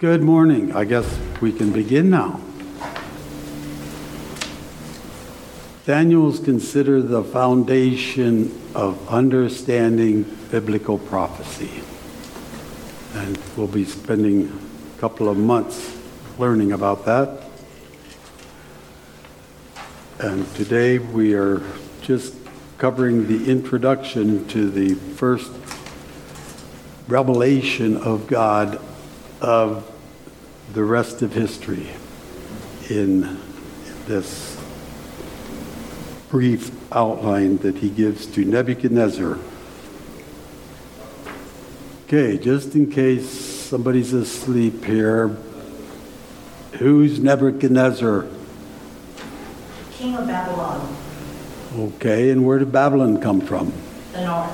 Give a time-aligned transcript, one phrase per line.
[0.00, 0.74] Good morning.
[0.74, 2.40] I guess we can begin now.
[5.84, 11.82] Daniel's considered the foundation of understanding biblical prophecy.
[13.12, 14.48] And we'll be spending
[14.96, 15.94] a couple of months
[16.38, 17.44] learning about that.
[20.18, 21.62] And today we are
[22.00, 22.34] just
[22.78, 25.52] covering the introduction to the first
[27.06, 28.80] revelation of God
[29.40, 29.90] of
[30.72, 31.88] the rest of history
[32.88, 33.38] in
[34.06, 34.56] this
[36.30, 39.38] brief outline that he gives to Nebuchadnezzar.
[42.06, 45.28] Okay, just in case somebody's asleep here,
[46.72, 48.26] who's Nebuchadnezzar?
[49.92, 50.96] King of Babylon,
[51.76, 53.72] Okay, and where did Babylon come from?
[54.12, 54.50] the north.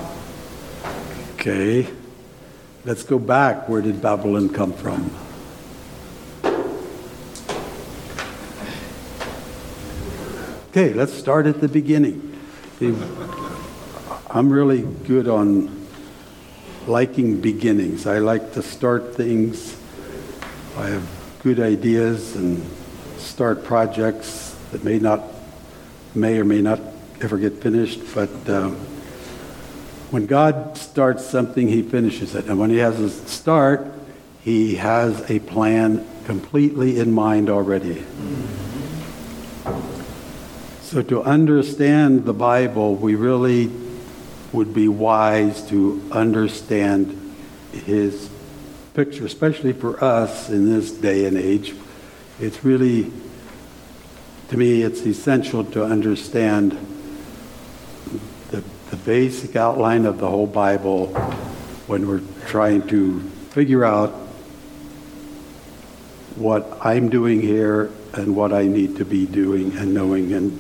[1.35, 1.89] Okay,
[2.87, 3.69] let's go back.
[3.69, 5.11] Where did Babylon come from?
[10.71, 12.39] Okay, let's start at the beginning.
[14.31, 15.87] I'm really good on
[16.87, 18.07] liking beginnings.
[18.07, 19.77] I like to start things.
[20.77, 21.09] I have
[21.43, 22.65] good ideas and
[23.19, 25.23] start projects that may not,
[26.15, 26.81] may or may not
[27.21, 28.77] ever get finished, but um,
[30.11, 32.47] when God starts something, He finishes it.
[32.47, 33.87] And when He has a start,
[34.43, 38.05] He has a plan completely in mind already.
[40.83, 43.71] So, to understand the Bible, we really
[44.53, 47.35] would be wise to understand
[47.73, 48.31] His
[48.95, 51.75] picture, especially for us in this day and age.
[52.41, 53.13] It's really,
[54.49, 56.96] to me, it's essential to understand
[58.91, 61.09] the, basic outline of the whole Bible
[61.87, 63.21] when we're trying to
[63.51, 64.11] figure out
[66.37, 70.59] what I'm doing here and what I need to be doing and knowing and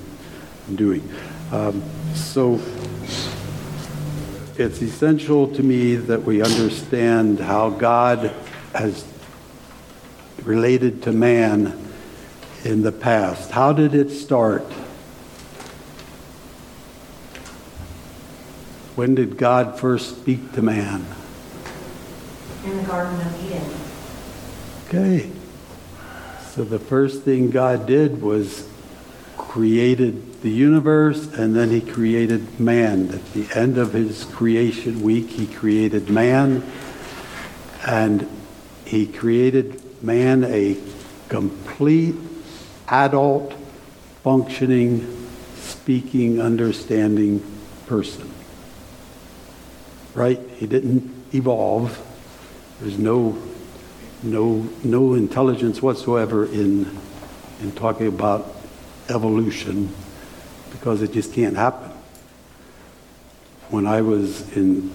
[0.75, 1.09] doing.
[1.53, 1.82] Um,
[2.15, 2.60] so
[4.56, 8.34] it's essential to me that we understand how God
[8.75, 9.04] has
[10.42, 11.78] related to man
[12.65, 13.50] in the past.
[13.50, 14.65] How did it start?
[18.97, 21.07] When did God first speak to man?
[22.67, 23.62] in the Garden of Eden.
[24.89, 25.31] Okay.
[26.51, 28.69] So the first thing God did was
[29.37, 33.11] created the universe and then he created man.
[33.11, 36.65] At the end of his creation week, he created man
[37.87, 38.28] and
[38.84, 40.77] he created man a
[41.28, 42.17] complete
[42.89, 43.53] adult,
[44.23, 47.43] functioning, speaking, understanding
[47.87, 48.35] person.
[50.16, 50.41] Right?
[50.56, 52.03] He didn't evolve.
[52.81, 53.37] There's no,
[54.22, 56.99] no, no intelligence whatsoever in,
[57.60, 58.50] in talking about
[59.10, 59.94] evolution
[60.71, 61.91] because it just can't happen.
[63.69, 64.91] When I was in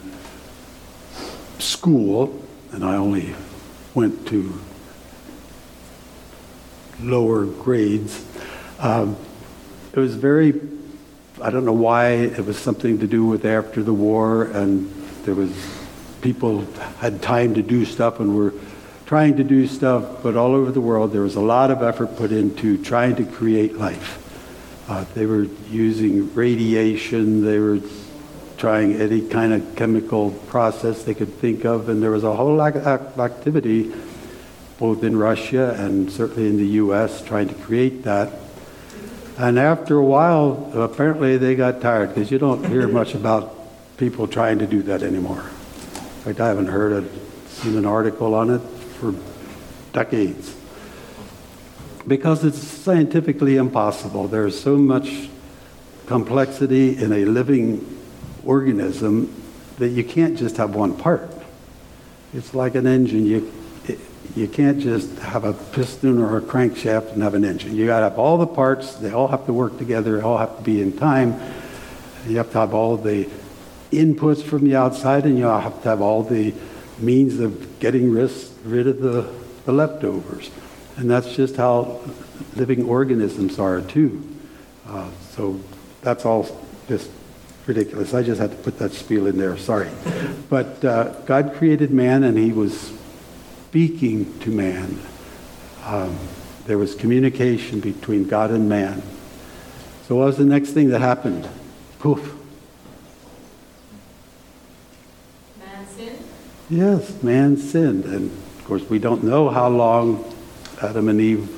[1.60, 3.36] school, and I only
[3.94, 4.60] went to
[7.00, 8.26] lower grades,
[8.80, 9.16] um,
[9.94, 10.60] it was very,
[11.40, 14.92] I don't know why, it was something to do with after the war, and
[15.26, 15.52] there was
[16.22, 16.66] people
[17.00, 18.54] had time to do stuff and were
[19.06, 22.16] trying to do stuff, but all over the world there was a lot of effort
[22.16, 24.18] put into trying to create life.
[24.88, 27.80] Uh, they were using radiation, they were
[28.58, 32.56] trying any kind of chemical process they could think of, and there was a whole
[32.56, 33.92] lot of activity
[34.78, 37.24] both in Russia and certainly in the U.S.
[37.24, 38.34] trying to create that.
[39.38, 43.61] And after a while, apparently they got tired because you don't hear much about
[44.02, 45.42] people trying to do that anymore.
[45.42, 48.62] In fact, I haven't heard of, seen an article on it
[48.98, 49.14] for
[49.94, 50.56] decades.
[52.08, 54.28] Because it's scientifically impossible.
[54.28, 55.30] There's so much
[56.08, 58.00] complexity in a living
[58.44, 59.32] organism
[59.78, 61.32] that you can't just have one part.
[62.34, 63.28] It's like an engine.
[63.28, 63.54] You,
[64.36, 67.76] you can't just have a piston or a crankshaft and have an engine.
[67.76, 68.96] You got to have all the parts.
[68.96, 70.18] They all have to work together.
[70.18, 71.40] They all have to be in time.
[72.28, 73.30] You have to have all the
[73.92, 76.54] inputs from the outside, and you have to have all the
[76.98, 79.34] means of getting rid of the,
[79.66, 80.50] the leftovers.
[80.98, 82.02] And that's just how
[82.56, 84.28] living organisms are, too.
[84.88, 85.60] Uh, so
[86.02, 86.48] that's all
[86.88, 87.10] just
[87.66, 88.14] ridiculous.
[88.14, 89.90] I just had to put that spiel in there, sorry.
[90.50, 92.94] But uh, God created man, and he was
[93.68, 95.00] speaking to man.
[95.86, 96.18] Um,
[96.66, 99.02] there was communication between God and man.
[100.08, 101.48] So what was the next thing that happened?
[102.00, 102.36] Poof.
[105.60, 106.24] Man sinned.
[106.72, 108.06] Yes, man sinned.
[108.06, 110.24] And of course, we don't know how long
[110.82, 111.50] Adam and Eve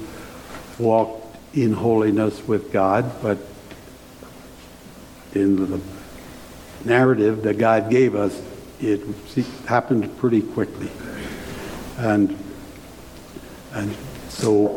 [0.80, 3.38] walked in holiness with God, but
[5.36, 5.80] in the
[6.84, 8.42] narrative that God gave us,
[8.82, 9.02] it
[9.68, 10.90] happened pretty quickly.
[12.00, 12.36] And,
[13.72, 13.96] and
[14.30, 14.68] so,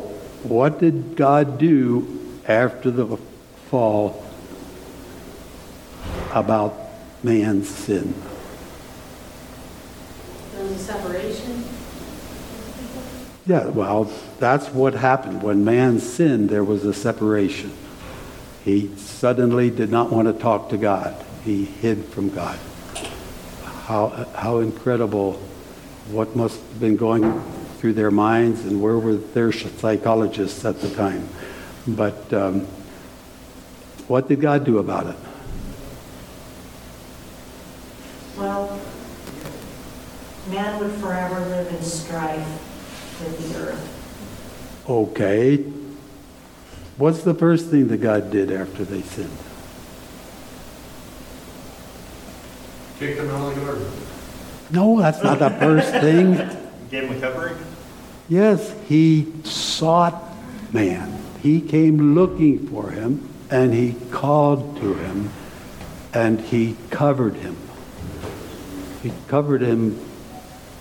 [0.42, 3.16] what did God do after the
[3.70, 4.22] fall
[6.34, 6.76] about
[7.22, 8.14] man's sin?
[10.56, 11.64] There was a separation.
[13.46, 14.10] Yeah, well,
[14.40, 15.40] that's what happened.
[15.40, 17.72] When man sinned, there was a separation.
[18.64, 21.24] He suddenly did not want to talk to God.
[21.44, 22.58] He hid from God.
[23.84, 25.34] How, how incredible.
[26.10, 27.40] What must have been going
[27.78, 31.28] through their minds and where were their psychologists at the time.
[31.86, 32.62] But um,
[34.08, 35.16] what did God do about it?
[38.36, 38.80] Well,
[40.50, 42.75] man would forever live in strife
[43.20, 44.84] with the earth.
[44.88, 45.56] Okay.
[46.96, 49.36] What's the first thing that God did after they sinned?
[52.98, 53.90] Kick them out of the garden.
[54.70, 56.34] No, that's not the first thing.
[56.90, 57.56] Gave him a covering?
[58.28, 60.22] Yes, he sought
[60.72, 61.22] man.
[61.42, 65.30] He came looking for him and he called to him
[66.12, 67.56] and he covered him.
[69.02, 70.00] He covered him.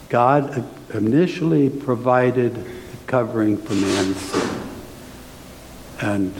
[0.10, 2.66] God initially provided
[3.08, 4.50] covering for man's sin.
[6.02, 6.34] And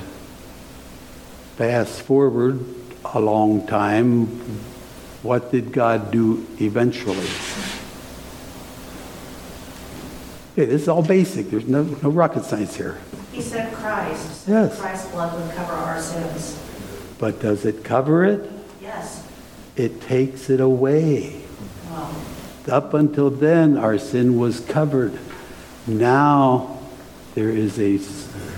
[1.56, 2.66] fast forward
[3.14, 4.26] a long time,
[5.24, 7.28] what did God do eventually?
[10.54, 11.50] Okay, this is all basic.
[11.50, 12.98] There's no, no rocket science here.
[13.32, 14.48] He sent Christ.
[14.48, 14.80] Yes.
[14.80, 16.62] Christ's blood would cover our sins.
[17.18, 18.50] But does it cover it?
[18.82, 19.28] Yes.
[19.76, 21.45] It takes it away.
[22.68, 25.18] Up until then, our sin was covered.
[25.86, 26.80] Now
[27.36, 28.00] there is a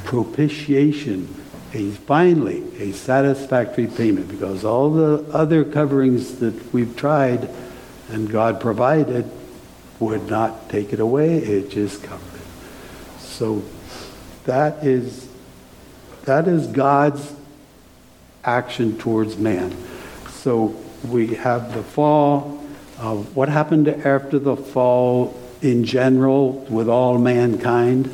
[0.05, 1.33] propitiation,
[1.73, 7.49] a finally a satisfactory payment because all the other coverings that we've tried
[8.09, 9.29] and God provided
[9.99, 11.37] would not take it away.
[11.37, 13.19] It just covered it.
[13.19, 13.63] So
[14.45, 15.27] that is
[16.23, 17.33] that is God's
[18.43, 19.75] action towards man.
[20.29, 20.75] So
[21.07, 22.63] we have the fall.
[22.99, 28.09] Uh, what happened after the fall in general with all mankind?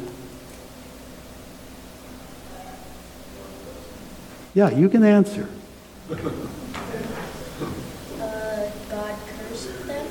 [4.53, 5.47] Yeah, you can answer.
[6.11, 6.15] Uh,
[8.89, 10.05] God cursed them.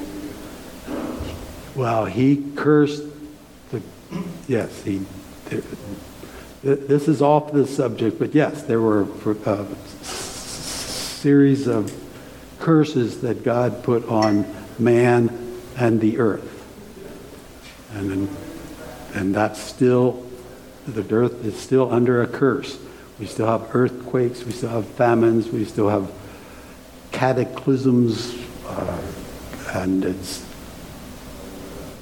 [1.74, 3.04] Well, he cursed
[3.70, 3.82] the,
[4.48, 5.02] yes, he,
[6.62, 9.06] this is off the subject, but yes, there were
[9.44, 9.66] a
[10.02, 11.92] series of
[12.58, 14.46] curses that God put on
[14.82, 16.48] man and the earth.
[17.94, 18.28] And,
[19.14, 20.26] and that's still,
[20.86, 22.78] the earth is still under a curse.
[23.18, 26.10] We still have earthquakes, we still have famines, we still have
[27.12, 28.34] cataclysms,
[28.66, 29.02] uh,
[29.74, 30.44] and it's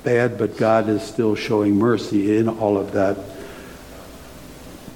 [0.03, 3.19] bad, but God is still showing mercy in all of that.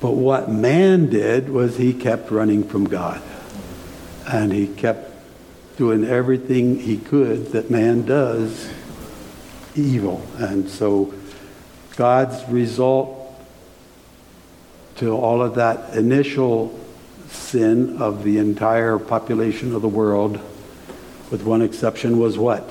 [0.01, 3.23] But what man did was he kept running from God.
[4.27, 5.14] And he kept
[5.77, 8.71] doing everything he could that man does
[9.75, 10.25] evil.
[10.39, 11.13] And so
[11.97, 13.21] God's result
[14.97, 16.79] to all of that initial
[17.29, 20.39] sin of the entire population of the world,
[21.31, 22.69] with one exception, was what?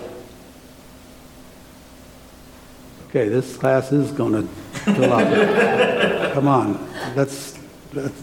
[3.09, 4.47] Okay, this class is going
[4.85, 6.31] to.
[6.33, 7.59] Come on, that's,
[7.91, 8.21] that's,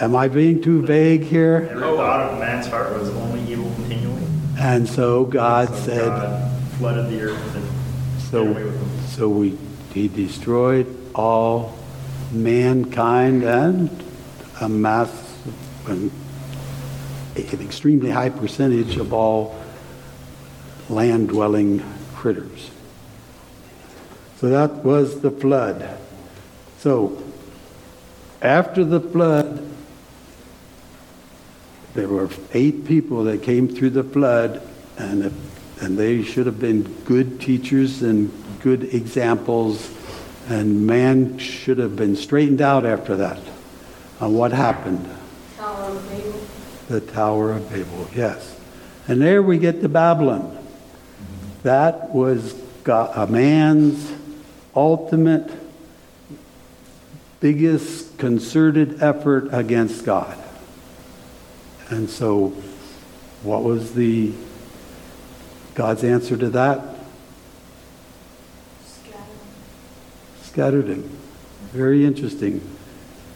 [0.00, 1.68] am I being too vague here?
[1.70, 4.22] Every thought of man's heart was only evil continually.
[4.58, 9.06] And so God So said, God flooded the earth and so, did away with them.
[9.08, 9.58] so we,
[9.92, 11.76] he destroyed all
[12.32, 14.04] mankind and
[14.60, 15.10] a mass,
[15.86, 16.10] an,
[17.36, 19.60] an extremely high percentage of all
[20.88, 21.82] land-dwelling
[22.14, 22.70] critters.
[24.38, 25.98] So that was the flood.
[26.78, 27.22] So
[28.42, 29.63] after the flood,
[31.94, 34.60] there were eight people that came through the flood,
[34.98, 35.32] and,
[35.80, 39.90] and they should have been good teachers and good examples,
[40.48, 43.38] and man should have been straightened out after that.
[44.20, 45.08] And what happened?
[45.56, 46.40] Tower of Babel.
[46.88, 48.60] The Tower of Babel, yes.
[49.06, 50.58] And there we get to Babylon.
[51.62, 54.12] That was God, a man's
[54.74, 55.50] ultimate,
[57.40, 60.43] biggest concerted effort against God.
[61.90, 62.48] And so,
[63.42, 64.32] what was the
[65.74, 66.96] God's answer to that?
[68.86, 69.22] Scatter.
[70.42, 71.02] scattered him.
[71.72, 72.60] Very interesting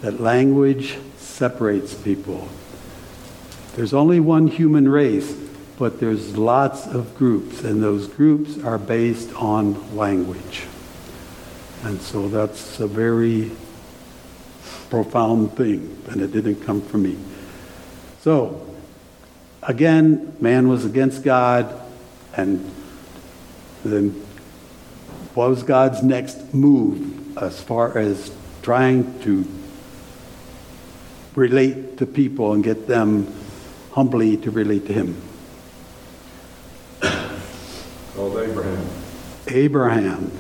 [0.00, 2.48] that language separates people.
[3.74, 5.32] There's only one human race,
[5.78, 10.66] but there's lots of groups, and those groups are based on language.
[11.84, 13.52] And so that's a very
[14.90, 17.16] profound thing, and it didn't come from me.
[18.28, 18.60] So,
[19.62, 21.74] again, man was against God,
[22.36, 22.70] and
[23.82, 24.10] then
[25.32, 28.30] what was God's next move as far as
[28.60, 29.46] trying to
[31.36, 33.34] relate to people and get them
[33.92, 35.16] humbly to relate to Him?
[38.14, 38.88] Called Abraham.
[39.46, 40.32] Abraham.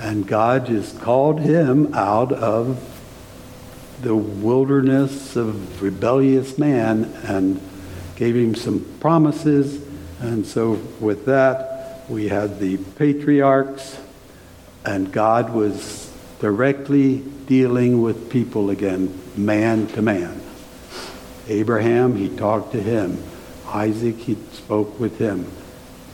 [0.00, 2.76] And God just called him out of
[4.02, 7.60] the wilderness of rebellious man and
[8.16, 9.86] gave him some promises.
[10.20, 13.98] And so, with that, we had the patriarchs,
[14.84, 20.40] and God was directly dealing with people again, man to man.
[21.48, 23.22] Abraham, he talked to him.
[23.66, 25.50] Isaac, he spoke with him.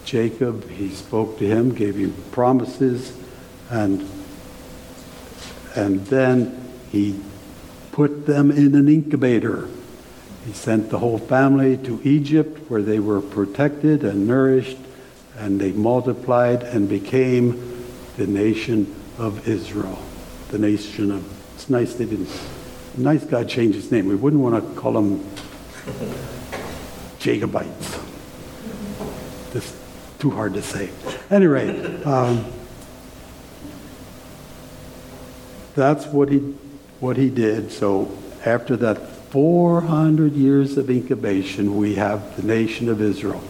[0.04, 3.16] Jacob, he spoke to him, gave him promises,
[3.70, 4.08] and,
[5.74, 7.20] and then he
[7.96, 9.66] put them in an incubator.
[10.44, 14.76] He sent the whole family to Egypt where they were protected and nourished,
[15.38, 17.86] and they multiplied and became
[18.18, 19.98] the nation of Israel.
[20.50, 22.28] The nation of, it's nice they didn't,
[22.98, 24.08] nice God changed his name.
[24.08, 25.26] We wouldn't want to call them
[27.18, 27.98] Jacobites.
[29.54, 29.74] That's
[30.18, 30.90] too hard to say.
[31.30, 32.44] Anyway, um,
[35.74, 36.54] that's what he,
[37.00, 37.70] what he did.
[37.70, 38.98] So after that
[39.30, 43.42] 400 years of incubation, we have the nation of Israel.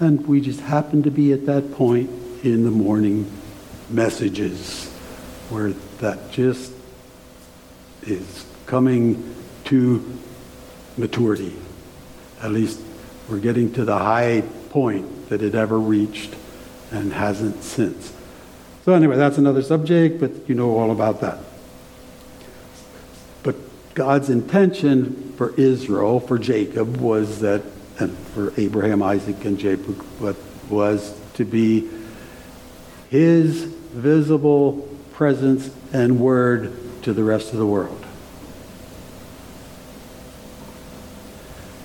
[0.00, 2.10] And we just happen to be at that point
[2.44, 3.30] in the morning
[3.88, 4.88] messages
[5.48, 5.70] where
[6.00, 6.72] that just
[8.02, 10.18] is coming to
[10.96, 11.54] maturity.
[12.42, 12.80] At least
[13.28, 16.34] we're getting to the high point that it ever reached
[16.90, 18.12] and hasn't since.
[18.84, 21.38] So, anyway, that's another subject, but you know all about that.
[23.96, 27.62] God's intention for Israel, for Jacob, was that,
[27.98, 30.36] and for Abraham, Isaac, and Jacob, but
[30.68, 31.88] was to be
[33.08, 36.74] his visible presence and word
[37.04, 38.04] to the rest of the world.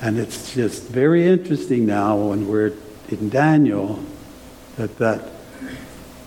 [0.01, 2.74] And it's just very interesting now when we're
[3.08, 4.03] in Daniel
[4.75, 5.30] that that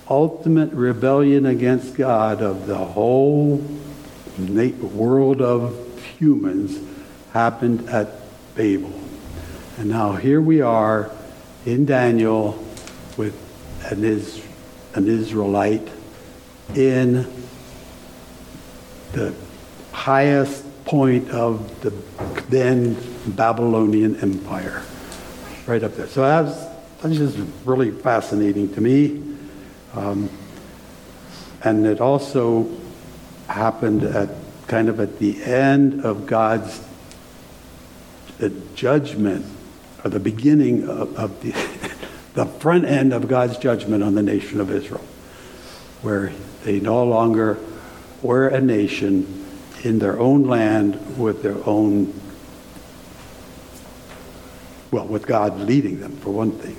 [0.09, 3.63] ultimate rebellion against God of the whole
[4.37, 6.79] world of humans
[7.33, 8.09] happened at
[8.55, 8.93] Babel.
[9.77, 11.11] And now here we are
[11.65, 12.63] in Daniel
[13.17, 13.35] with
[13.91, 14.41] an, Is-
[14.93, 15.87] an Israelite
[16.73, 17.27] in
[19.11, 19.33] the
[19.91, 21.91] highest point of the
[22.49, 22.95] then
[23.27, 24.83] Babylonian Empire,
[25.65, 26.07] right up there.
[26.07, 26.63] So that's,
[27.01, 29.21] that's just really fascinating to me.
[29.93, 30.29] Um,
[31.63, 32.69] and it also
[33.47, 34.29] happened at
[34.67, 36.81] kind of at the end of God's
[38.41, 39.45] uh, judgment,
[40.03, 41.51] or the beginning of, of the,
[42.33, 45.03] the front end of God's judgment on the nation of Israel,
[46.01, 46.33] where
[46.63, 47.57] they no longer
[48.21, 49.45] were a nation
[49.83, 52.13] in their own land with their own,
[54.91, 56.75] well, with God leading them, for one thing,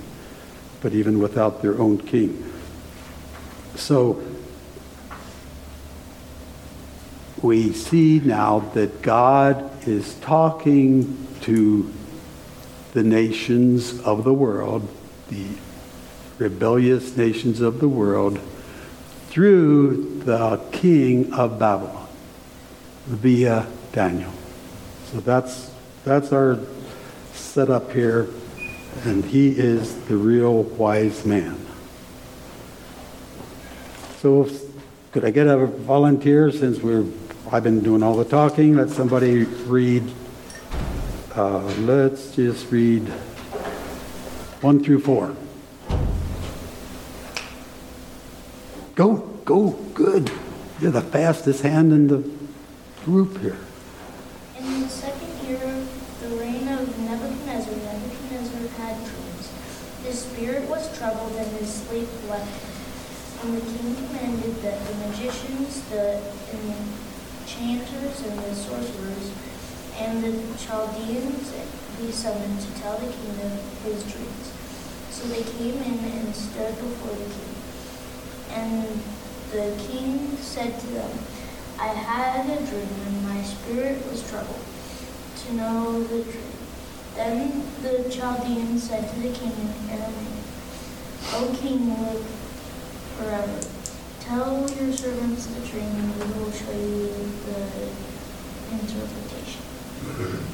[0.80, 2.52] but even without their own king.
[3.76, 4.23] So
[7.43, 11.93] we see now that God is talking to
[12.93, 14.88] the nations of the world,
[15.28, 15.47] the
[16.38, 18.38] rebellious nations of the world,
[19.28, 22.09] through the king of Babylon
[23.07, 24.33] via Daniel.
[25.12, 25.71] So that's
[26.05, 26.59] that's our
[27.35, 28.28] setup here,
[29.05, 31.59] and he is the real wise man.
[34.21, 34.49] So,
[35.12, 37.05] could I get a volunteer since we're
[37.52, 38.74] I've been doing all the talking?
[38.74, 40.02] Let somebody read.
[41.32, 43.06] Uh, let's just read
[44.62, 45.36] one through four.
[48.96, 50.32] Go, go, good.
[50.80, 52.28] You're the fastest hand in the
[53.04, 53.58] group here.
[54.58, 59.52] In the second year of the reign of Nebuchadnezzar, Nebuchadnezzar had dreams.
[60.02, 63.52] His spirit was troubled and his sleep left him.
[63.52, 66.20] And the king commanded that the magicians, the
[67.60, 69.30] enchanters, and the sorcerers,
[69.98, 71.52] and the Chaldeans
[71.98, 74.52] be summoned to tell the king of his dreams.
[75.10, 77.54] So they came in and stood before the king.
[78.52, 79.00] And
[79.52, 81.10] The king said to them,
[81.78, 84.60] I had a dream, and my spirit was troubled
[85.44, 86.42] to know the dream.
[87.14, 90.44] Then the Chaldeans said to the king in Aramaic,
[91.32, 92.26] O king, live
[93.16, 93.75] forever.
[94.26, 97.06] Tell your servants the dream, and we will show you
[97.47, 97.88] the
[98.73, 99.62] interpretation.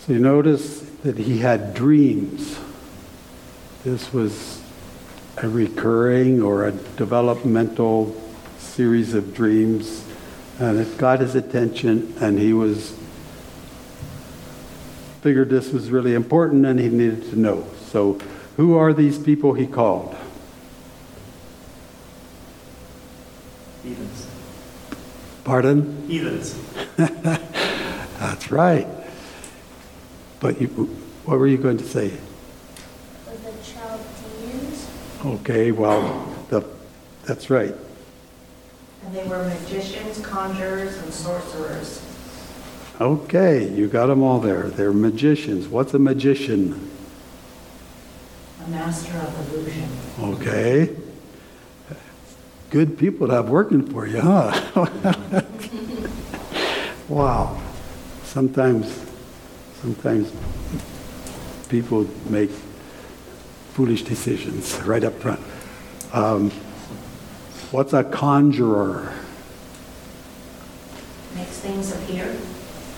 [0.00, 2.58] So you notice that he had dreams.
[3.84, 4.62] This was
[5.36, 8.16] a recurring or a developmental
[8.56, 10.02] series of dreams,
[10.58, 12.96] and it got his attention, and he was
[15.20, 17.66] figured this was really important and he needed to know.
[17.90, 18.14] So,
[18.56, 20.16] who are these people he called?
[25.48, 26.06] Pardon?
[26.06, 26.54] Heathens.
[26.98, 28.86] That's right.
[30.40, 30.68] But you,
[31.24, 32.10] what were you going to say?
[33.24, 34.90] For the Chaldeans,
[35.24, 36.62] Okay, well, the,
[37.24, 37.74] that's right.
[39.06, 42.04] And they were magicians, conjurers, and sorcerers.
[43.00, 44.64] Okay, you got them all there.
[44.64, 45.66] They're magicians.
[45.66, 46.90] What's a magician?
[48.66, 49.88] A master of illusion.
[50.20, 50.94] Okay.
[52.70, 54.86] Good people to have working for you, huh?
[57.08, 57.60] wow.
[58.24, 59.06] Sometimes,
[59.80, 60.32] sometimes
[61.68, 62.50] people make
[63.72, 65.40] foolish decisions right up front.
[66.12, 66.50] Um,
[67.70, 69.12] what's a conjurer?
[71.34, 72.36] Makes things appear.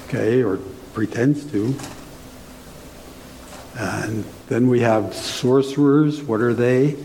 [0.06, 0.58] okay, or
[0.94, 1.74] pretends to.
[3.78, 6.22] And then we have sorcerers.
[6.22, 6.96] What are they?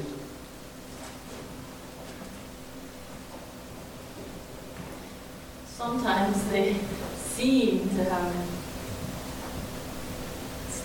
[5.67, 6.75] Sometimes they
[7.15, 8.33] seem to have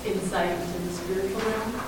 [0.05, 1.81] insight into the spiritual realm.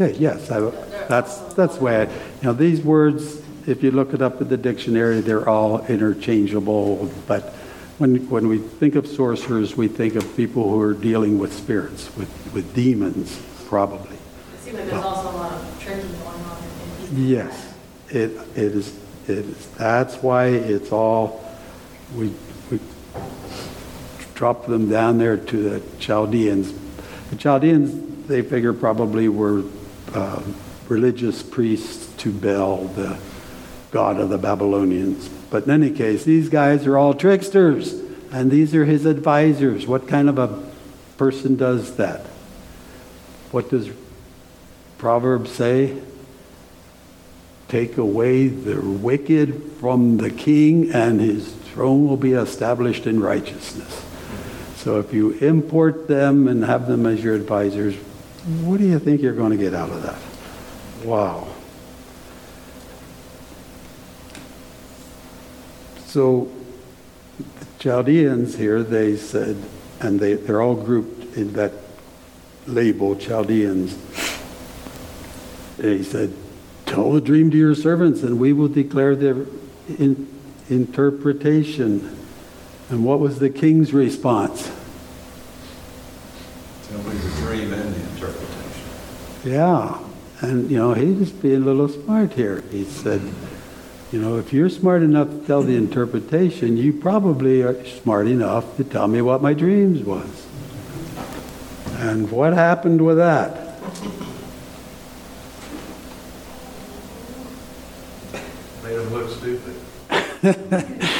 [0.00, 0.60] Okay, yes, I,
[1.08, 2.02] that's that's why.
[2.02, 2.10] I, you
[2.42, 7.10] know, these words, if you look it up in the dictionary, they're all interchangeable.
[7.26, 7.52] But
[7.98, 12.14] when when we think of sorcerers, we think of people who are dealing with spirits,
[12.16, 14.16] with with demons, probably.
[14.16, 17.18] It seems like there's also a lot of tricking going on in people.
[17.18, 17.74] Yes,
[18.08, 21.44] it, it is, it is, that's why it's all,
[22.14, 22.32] we,
[22.70, 22.78] we
[24.34, 26.72] drop them down there to the Chaldeans.
[27.32, 29.64] The Chaldeans, they figure probably were
[30.12, 30.42] uh,
[30.86, 33.16] religious priests to Bel, the
[33.90, 35.30] god of the Babylonians.
[35.50, 37.94] But in any case, these guys are all tricksters,
[38.30, 39.86] and these are his advisors.
[39.86, 40.62] What kind of a
[41.16, 42.20] person does that?
[43.50, 43.88] What does
[44.98, 46.02] Proverbs say?
[47.68, 54.04] Take away the wicked from the king, and his throne will be established in righteousness.
[54.82, 57.94] So if you import them and have them as your advisors,
[58.64, 61.06] what do you think you're going to get out of that?
[61.06, 61.46] Wow.
[66.06, 66.50] So
[67.38, 69.56] the Chaldeans here, they said,
[70.00, 71.74] and they, they're all grouped in that
[72.66, 73.96] label, Chaldeans.
[75.76, 76.34] They said,
[76.86, 79.46] Tell the dream to your servants, and we will declare their
[79.96, 80.26] in,
[80.68, 82.18] interpretation.
[82.92, 84.70] And what was the king's response?
[86.90, 88.82] Tell me the dream and the interpretation.
[89.46, 89.98] Yeah.
[90.42, 92.62] And, you know, he just being a little smart here.
[92.70, 93.22] He said,
[94.12, 98.76] you know, if you're smart enough to tell the interpretation, you probably are smart enough
[98.76, 100.46] to tell me what my dreams was.
[101.94, 103.80] And what happened with that?
[108.84, 111.08] Made him look stupid.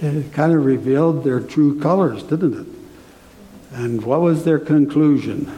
[0.00, 2.66] It kind of revealed their true colors, didn't it?
[3.72, 5.50] And what was their conclusion?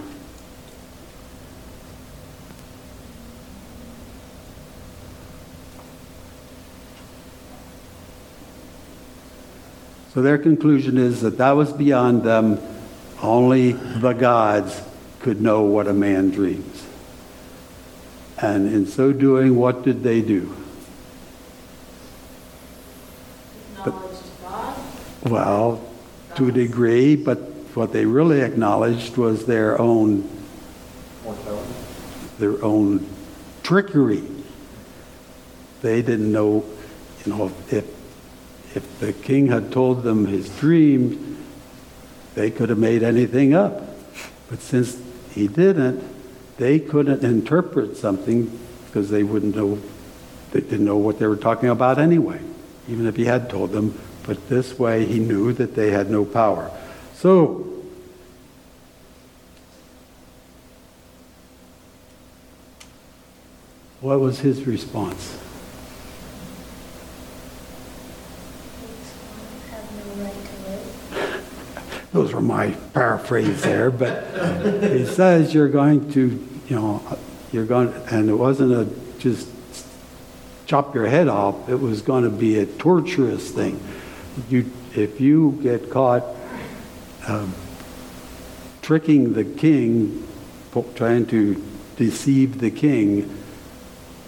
[10.12, 12.58] So their conclusion is that that was beyond them.
[13.22, 14.82] Only the gods
[15.20, 16.86] could know what a man dreams.
[18.36, 20.54] And in so doing, what did they do?
[23.78, 24.76] Knowledge to God.
[25.24, 25.80] Well,
[26.34, 27.38] to a degree, but
[27.74, 30.28] what they really acknowledged was their own
[32.38, 33.08] their own
[33.62, 34.24] trickery.
[35.80, 36.64] They didn't know,
[37.24, 37.86] you know, if
[38.74, 41.44] if the king had told them his dream,
[42.34, 43.80] they could have made anything up.
[44.50, 46.02] But since he didn't,
[46.56, 49.78] they couldn't interpret something because they wouldn't know
[50.50, 52.40] they didn't know what they were talking about anyway,
[52.88, 53.98] even if he had told them.
[54.24, 56.70] But this way he knew that they had no power.
[57.14, 57.68] So,
[64.00, 65.38] what was his response?
[72.12, 74.24] Those were my paraphrase there, but
[74.82, 77.18] he says you're going to, you know,
[77.52, 79.48] you're going, and it wasn't a just
[80.66, 81.68] chop your head off.
[81.68, 83.80] It was going to be a torturous thing.
[84.48, 86.24] You, if you get caught
[87.28, 87.54] um,
[88.80, 90.26] tricking the king,
[90.94, 91.62] trying to
[91.96, 93.38] deceive the king,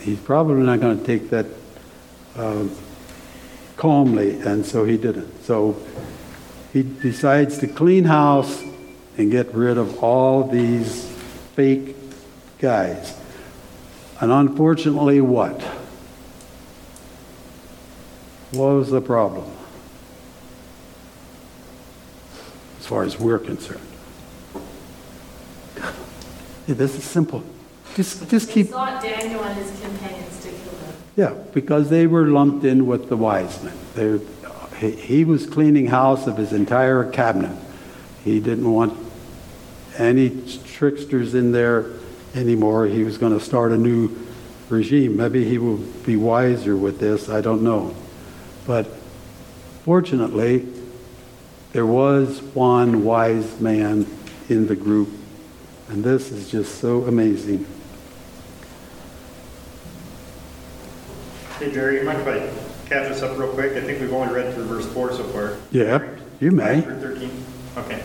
[0.00, 1.46] he's probably not going to take that
[2.36, 2.74] um,
[3.76, 5.44] calmly, and so he didn't.
[5.44, 5.76] So
[6.72, 8.62] he decides to clean house
[9.16, 11.06] and get rid of all these
[11.54, 11.96] fake
[12.58, 13.16] guys.
[14.20, 15.60] And unfortunately, what?
[18.52, 19.53] What was the problem?
[22.84, 23.80] As far as we're concerned.
[26.66, 27.42] Yeah, this is simple.
[27.94, 30.94] Just, just He keep, sought Daniel and his companions to kill them.
[31.16, 33.74] yeah, because they were lumped in with the wise men.
[33.94, 34.20] They,
[34.78, 37.56] he, he was cleaning house of his entire cabinet.
[38.22, 38.98] He didn't want
[39.96, 40.30] any
[40.66, 41.86] tricksters in there
[42.34, 42.86] anymore.
[42.86, 44.10] He was going to start a new
[44.68, 45.16] regime.
[45.16, 47.94] Maybe he will be wiser with this, I don't know.
[48.66, 48.86] But
[49.84, 50.66] fortunately,
[51.74, 54.06] there was one wise man
[54.48, 55.08] in the group,
[55.88, 57.66] and this is just so amazing.
[61.58, 63.72] Hey Jerry, you mind if I catch us up real quick?
[63.72, 65.56] I think we've only read through verse four so far.
[65.72, 66.08] Yeah,
[66.38, 66.80] you may.
[66.80, 67.44] Five through 13?
[67.78, 68.02] Okay.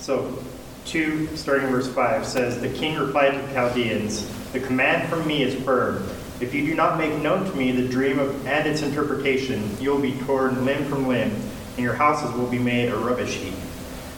[0.00, 0.42] So,
[0.86, 5.42] 2, starting verse 5, says, The king replied to the Chaldeans, The command from me
[5.42, 6.08] is firm.
[6.40, 9.90] If you do not make known to me the dream of, and its interpretation, you
[9.90, 11.34] will be torn limb from limb,
[11.76, 13.54] and your houses will be made a rubbish heap.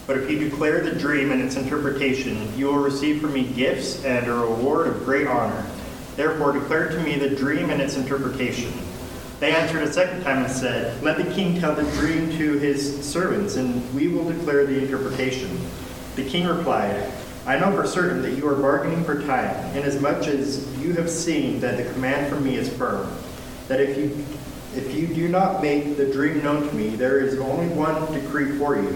[0.05, 4.03] But if you declare the dream and its interpretation, you will receive from me gifts
[4.05, 5.65] and a reward of great honor.
[6.15, 8.71] Therefore, declare to me the dream and its interpretation.
[9.39, 13.05] They answered a second time and said, Let the king tell the dream to his
[13.05, 15.59] servants, and we will declare the interpretation.
[16.15, 17.11] The king replied,
[17.45, 21.59] I know for certain that you are bargaining for time, inasmuch as you have seen
[21.59, 23.11] that the command from me is firm.
[23.67, 24.25] That if you
[24.77, 28.57] if you do not make the dream known to me, there is only one decree
[28.57, 28.95] for you.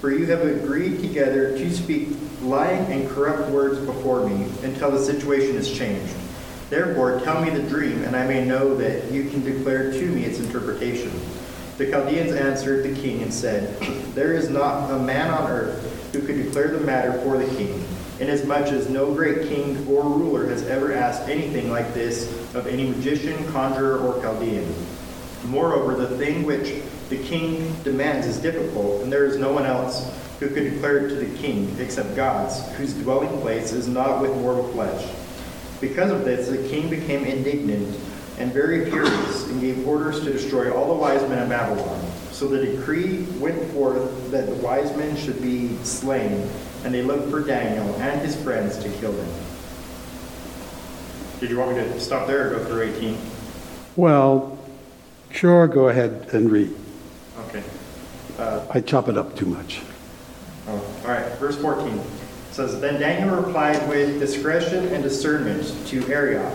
[0.00, 2.08] For you have agreed together to speak
[2.42, 6.14] lying and corrupt words before me until the situation is changed.
[6.68, 10.24] Therefore, tell me the dream, and I may know that you can declare to me
[10.24, 11.12] its interpretation.
[11.78, 13.78] The Chaldeans answered the king and said,
[14.14, 17.84] There is not a man on earth who could declare the matter for the king,
[18.20, 22.88] inasmuch as no great king or ruler has ever asked anything like this of any
[22.88, 24.74] magician, conjurer, or Chaldean.
[25.44, 30.10] Moreover, the thing which the king demands is difficult, and there is no one else
[30.38, 34.34] who could declare it to the king except God's, whose dwelling place is not with
[34.36, 35.10] mortal flesh.
[35.80, 37.98] Because of this, the king became indignant
[38.38, 42.02] and very furious, and gave orders to destroy all the wise men of Babylon.
[42.32, 46.48] So the decree went forth that the wise men should be slain,
[46.84, 49.28] and they looked for Daniel and his friends to kill them.
[51.38, 53.18] Did you want me to stop there or go through 18?
[53.96, 54.58] Well,
[55.30, 56.74] sure, go ahead and read.
[57.46, 57.62] Okay.
[58.38, 59.82] Uh, I chop it up too much.
[60.68, 62.00] Oh, all right, verse 14
[62.52, 66.52] says, Then Daniel replied with discretion and discernment to Arioch,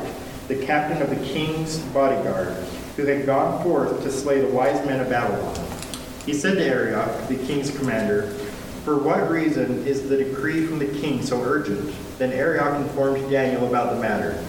[0.48, 2.50] the captain of the king's bodyguard,
[2.96, 5.56] who had gone forth to slay the wise men of Babylon.
[6.26, 8.30] He said to Arioch, the king's commander,
[8.84, 11.94] For what reason is the decree from the king so urgent?
[12.18, 14.44] Then Arioch informed Daniel about the matter.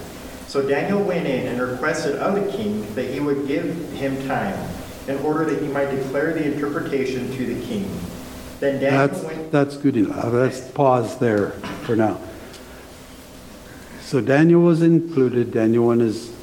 [0.56, 4.58] So Daniel went in and requested of the king that he would give him time,
[5.06, 7.86] in order that he might declare the interpretation to the king.
[8.58, 9.52] Then Daniel That's, went.
[9.52, 10.32] that's good enough.
[10.32, 11.50] Let's pause there
[11.84, 12.18] for now.
[14.00, 16.34] So Daniel was included, Daniel and his,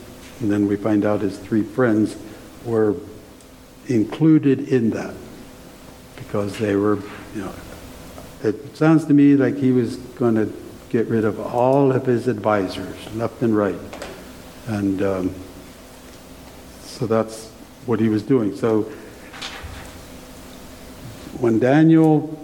[0.41, 2.15] and then we find out his three friends
[2.65, 2.95] were
[3.87, 5.15] included in that
[6.17, 6.97] because they were,
[7.33, 7.53] you know,
[8.43, 10.53] it sounds to me like he was going to
[10.91, 14.02] get rid of all of his advisors, left and right.
[14.67, 15.35] And um,
[16.81, 17.49] so that's
[17.85, 18.55] what he was doing.
[18.55, 18.83] So
[21.39, 22.39] when Daniel,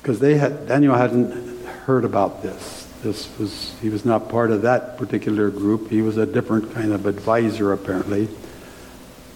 [0.00, 2.88] because they had, Daniel hadn't heard about this.
[3.02, 5.90] This was, he was not part of that particular group.
[5.90, 8.28] He was a different kind of advisor, apparently.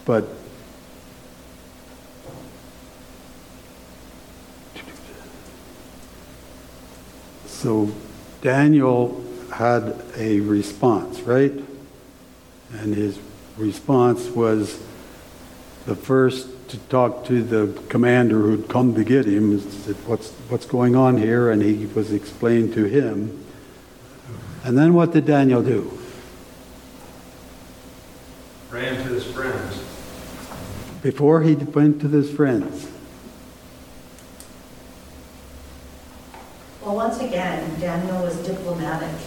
[0.05, 0.25] But
[7.45, 7.91] so
[8.41, 9.26] Daniel
[9.57, 11.51] had a response, right?
[12.73, 13.17] And his
[13.57, 14.79] response was
[15.87, 20.67] the first to talk to the commander who'd come to get him, said, what's, what's
[20.67, 21.49] going on here?
[21.49, 23.43] And he was explained to him.
[24.63, 25.97] And then what did Daniel do?
[28.69, 29.83] Ran to his friends.
[31.01, 32.91] Before he went to his friends,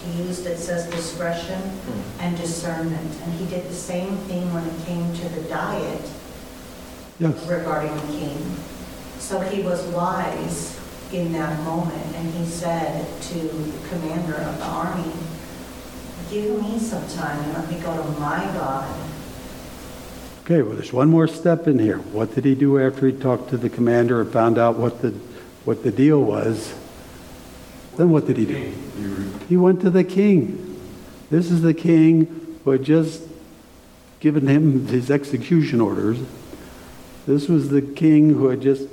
[0.03, 2.21] he used, it says discretion hmm.
[2.21, 3.21] and discernment.
[3.23, 6.01] And he did the same thing when it came to the diet
[7.19, 8.55] Yes, regarding the king.
[9.19, 10.79] So he was wise
[11.13, 15.11] in that moment, and he said to the commander of the army,
[16.31, 19.09] give me some time and let me go to my God.
[20.43, 21.97] okay, well, there's one more step in here.
[21.97, 25.11] What did he do after he talked to the commander and found out what the,
[25.65, 26.73] what the deal was?
[28.01, 28.73] Then what did he do?
[29.47, 30.75] He went to the king.
[31.29, 33.21] This is the king who had just
[34.19, 36.17] given him his execution orders.
[37.27, 38.89] This was the king who had just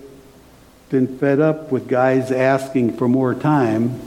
[0.91, 3.99] been fed up with guys asking for more time.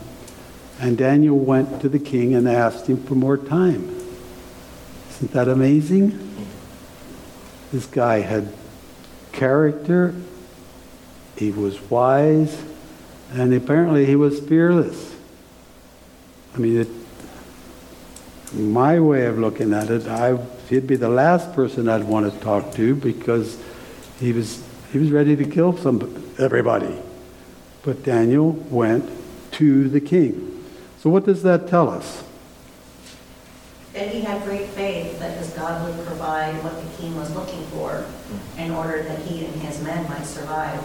[0.80, 3.90] And Daniel went to the king and asked him for more time.
[5.10, 6.46] Isn't that amazing?
[7.72, 8.54] This guy had
[9.32, 10.14] character,
[11.38, 12.56] he was wise,
[13.34, 15.15] and apparently he was fearless.
[16.54, 16.88] I mean, it,
[18.54, 20.38] my way of looking at it, I,
[20.70, 23.58] he'd be the last person I'd want to talk to because
[24.20, 26.98] he was, he was ready to kill some, everybody.
[27.84, 29.10] But Daniel went
[29.54, 30.65] to the king.
[31.00, 32.24] So what does that tell us?
[33.94, 37.63] That he had great faith that his God would provide what the king was looking
[37.67, 38.06] for
[38.58, 40.84] in order that he and his men might survive.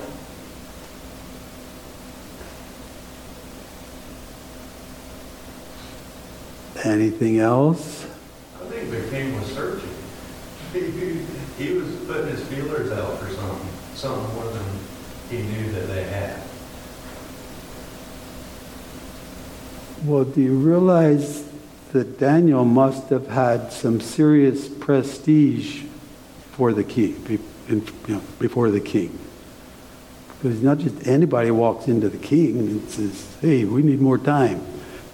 [6.84, 8.04] Anything else?
[8.60, 9.88] I think the king was searching.
[10.72, 11.20] He, he,
[11.58, 14.64] he was putting his feelers out for something, something more than
[15.30, 16.42] he knew that they had.
[20.04, 21.48] Well, do you realize
[21.92, 25.84] that Daniel must have had some serious prestige
[26.52, 29.18] for the king, be- in- you know, before the king?
[30.38, 34.60] Because not just anybody walks into the king and says, hey, we need more time.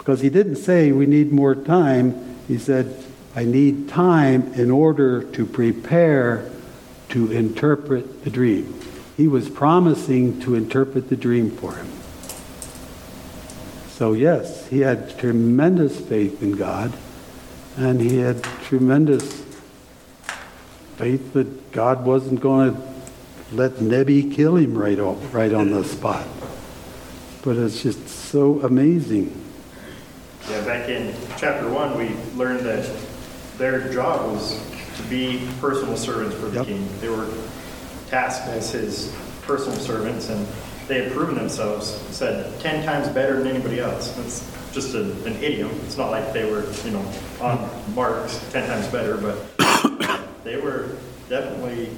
[0.03, 3.05] Because he didn't say we need more time, he said,
[3.37, 6.51] I need time in order to prepare
[7.11, 8.81] to interpret the dream.
[9.17, 11.87] He was promising to interpret the dream for him.
[13.91, 16.93] So, yes, he had tremendous faith in God,
[17.77, 19.45] and he had tremendous
[20.97, 22.83] faith that God wasn't going to
[23.53, 26.27] let Nebi kill him right, off, right on the spot.
[27.45, 29.42] But it's just so amazing.
[30.51, 32.89] Yeah, back in chapter one, we learned that
[33.59, 34.61] their job was
[34.97, 36.67] to be personal servants for the Yep.
[36.67, 36.89] king.
[37.01, 37.29] They were
[38.11, 40.47] tasked as his personal servants, and
[40.89, 44.11] they had proven themselves, said, 10 times better than anybody else.
[44.17, 45.71] That's just a, an idiom.
[45.87, 47.05] It's not like they were, you know,
[47.41, 49.37] on marks 10 times better, but
[50.45, 50.91] they were
[51.29, 51.89] definitely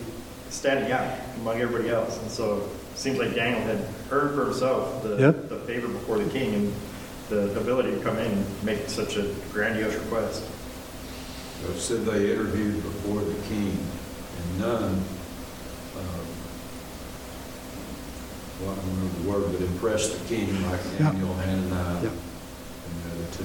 [0.50, 2.20] standing out among everybody else.
[2.20, 5.48] And so it seems like Daniel had earned for himself the, Yep.
[5.48, 6.72] the favor before the king and
[7.28, 10.44] the ability to come in and make such a grandiose request.
[11.68, 13.78] It said they interviewed before the king,
[14.38, 16.26] and none, um,
[18.60, 21.10] well, I don't remember the word, but impressed the king like Yeah.
[21.12, 22.08] Daniel, Hananiah, Yeah.
[22.10, 23.44] and the other two.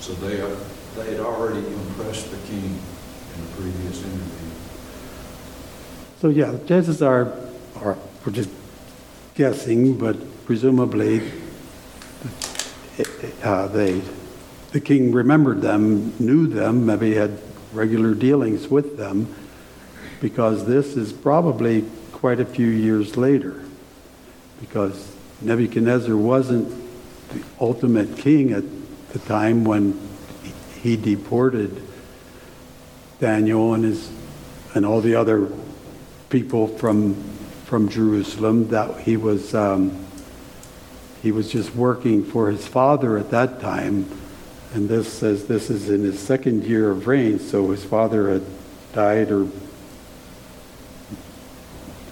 [0.00, 0.56] So they, are-
[0.96, 2.64] they had already impressed the king
[3.34, 4.50] in the previous interview.
[6.20, 7.32] So, yeah, the chances are,
[7.80, 7.96] are
[8.26, 8.50] we're just
[9.34, 11.22] guessing, but presumably
[13.42, 14.02] uh, they,
[14.72, 17.38] the king remembered them, knew them, maybe had
[17.72, 19.34] regular dealings with them,
[20.20, 23.64] because this is probably quite a few years later.
[24.60, 26.68] Because Nebuchadnezzar wasn't
[27.30, 28.64] the ultimate king at
[29.12, 29.98] the time when
[30.82, 31.82] he deported
[33.18, 34.10] Daniel and his
[34.74, 35.50] and all the other
[36.28, 37.14] people from
[37.64, 38.68] from Jerusalem.
[38.68, 40.06] That he was um,
[41.22, 44.10] he was just working for his father at that time,
[44.72, 47.38] and this says this is in his second year of reign.
[47.38, 48.42] So his father had
[48.92, 49.48] died, or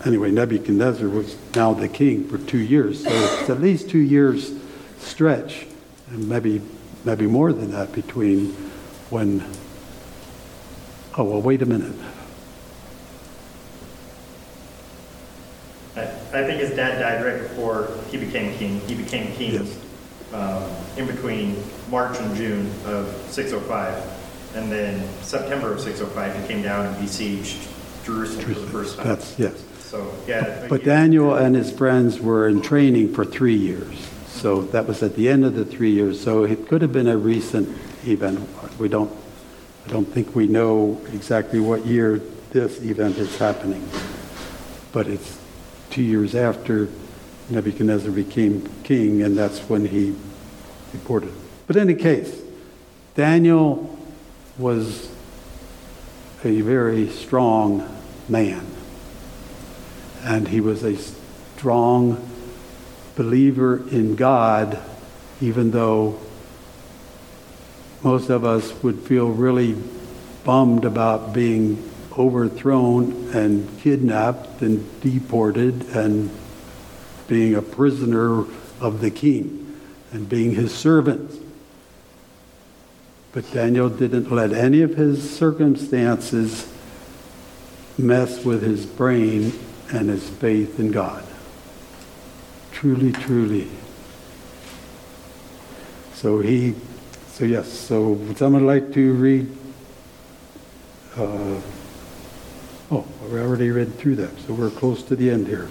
[0.04, 3.04] anyway, Nebuchadnezzar was now the king for two years.
[3.04, 4.52] So it's at least two years
[4.98, 5.66] stretch,
[6.10, 6.60] and maybe
[7.04, 8.52] maybe more than that between
[9.10, 9.44] when.
[11.16, 11.94] Oh well, wait a minute.
[16.38, 18.80] I, think his dad died right before he became king.
[18.80, 19.78] He became king Yes.
[20.32, 24.16] um, in between March and June of 605.
[24.54, 27.68] And then September of 605, he came down and besieged
[28.04, 29.06] Jerusalem for the first time.
[29.06, 29.64] That's yes.
[29.80, 30.66] So, yeah.
[30.68, 34.08] But Daniel and his friends were in training for three years.
[34.26, 36.20] So that was at the end of the three years.
[36.20, 37.68] So it could have been a recent
[38.06, 38.46] event.
[38.78, 39.10] We don't,
[39.86, 42.20] I don't think we know exactly what year
[42.50, 43.86] this event is happening.
[44.92, 45.37] But it's
[45.90, 46.88] two years after
[47.50, 50.14] Nebuchadnezzar became king, and that's when he
[50.92, 51.32] deported
[51.66, 52.40] But in any case,
[53.14, 53.98] Daniel
[54.58, 55.10] was
[56.44, 57.88] a very strong
[58.28, 58.64] man.
[60.22, 62.28] And he was a strong
[63.16, 64.78] believer in God,
[65.40, 66.18] even though
[68.02, 69.76] most of us would feel really
[70.44, 76.30] bummed about being overthrown and kidnapped and deported and
[77.28, 78.40] being a prisoner
[78.80, 79.80] of the king
[80.12, 81.30] and being his servant.
[83.32, 86.72] But Daniel didn't let any of his circumstances
[87.98, 89.52] mess with his brain
[89.92, 91.24] and his faith in God.
[92.72, 93.68] Truly, truly.
[96.14, 96.74] So he,
[97.28, 99.56] so yes, so would someone like to read?
[101.16, 101.60] Uh,
[103.28, 105.68] we already read through that, so we're close to the end here.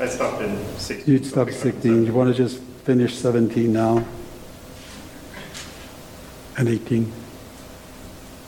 [0.00, 1.12] I stopped in 16.
[1.12, 2.04] You'd stop 16.
[2.04, 4.04] You want to just finish 17 now?
[6.58, 7.10] And 18?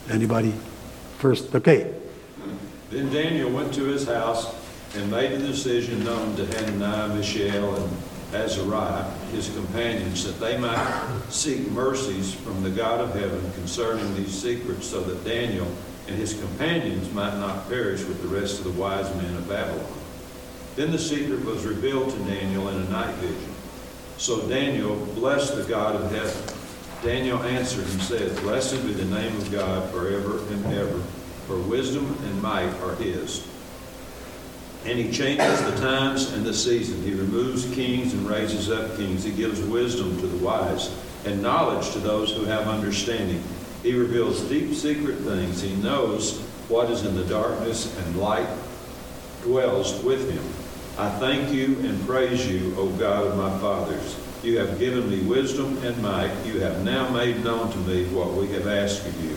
[0.09, 0.53] Anybody?
[1.17, 1.93] First, okay.
[2.89, 4.55] Then Daniel went to his house
[4.95, 7.97] and made the decision known to Hananiah, Mishael, and
[8.33, 14.33] Azariah, his companions, that they might seek mercies from the God of heaven concerning these
[14.33, 15.67] secrets, so that Daniel
[16.09, 19.85] and his companions might not perish with the rest of the wise men of Babylon.
[20.75, 23.53] Then the secret was revealed to Daniel in a night vision.
[24.17, 26.55] So Daniel blessed the God of heaven.
[27.03, 30.99] Daniel answered and said, Blessed be the name of God forever and ever,
[31.45, 33.47] for wisdom and might are his.
[34.85, 37.03] And he changes the times and the season.
[37.03, 39.23] He removes kings and raises up kings.
[39.23, 40.91] He gives wisdom to the wise
[41.25, 43.43] and knowledge to those who have understanding.
[43.83, 45.61] He reveals deep secret things.
[45.61, 48.47] He knows what is in the darkness, and light
[49.41, 50.43] dwells with him.
[50.97, 54.19] I thank you and praise you, O God of my fathers.
[54.43, 56.33] You have given me wisdom and might.
[56.45, 59.35] You have now made known to me what we have asked of you.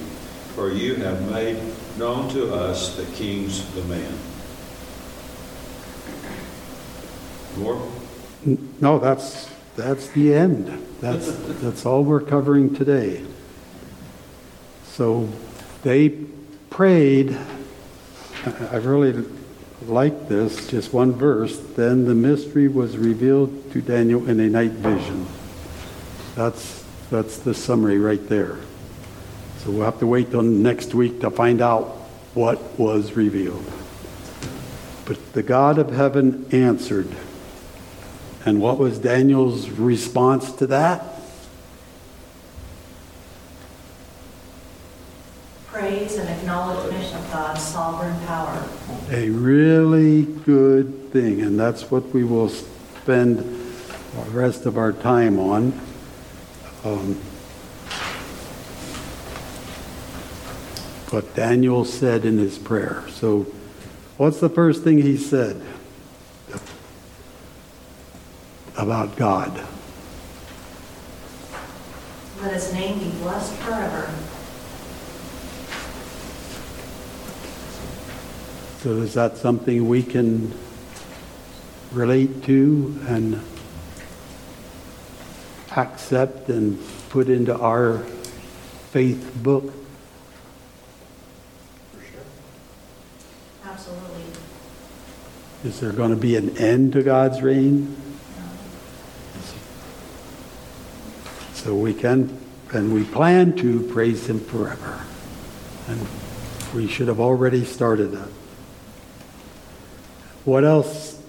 [0.54, 1.58] For you have made
[1.98, 4.18] known to us the king's demand.
[7.56, 7.88] More?
[8.80, 10.66] No, that's, that's the end.
[11.00, 13.24] That's, that's all we're covering today.
[14.92, 15.26] So
[15.82, 16.10] they
[16.68, 17.34] prayed.
[18.70, 19.24] I really
[19.86, 21.58] like this, just one verse.
[21.58, 25.26] Then the mystery was revealed to Daniel in a night vision.
[26.34, 28.58] That's, that's the summary right there.
[29.58, 31.86] So we'll have to wait till next week to find out
[32.34, 33.64] what was revealed.
[35.06, 37.08] But the God of heaven answered.
[38.44, 41.12] And what was Daniel's response to that?
[45.66, 48.64] Praise and acknowledgement of God's sovereign power.
[49.10, 55.36] A really good thing, and that's what we will spend the rest of our time
[55.40, 55.72] on.
[56.84, 57.16] Um,
[61.10, 63.02] what Daniel said in his prayer.
[63.08, 63.48] So,
[64.16, 65.60] what's the first thing he said
[68.78, 69.66] about God?
[72.40, 74.08] Let his name be blessed forever.
[78.82, 80.52] So, is that something we can
[81.92, 83.40] relate to and
[85.76, 87.98] accept and put into our
[88.90, 89.72] faith book?
[93.64, 94.24] Absolutely.
[95.62, 97.94] Is there going to be an end to God's reign?
[101.54, 102.36] So we can,
[102.72, 105.04] and we plan to praise Him forever.
[105.86, 106.04] And
[106.74, 108.41] we should have already started that.
[110.44, 111.22] What else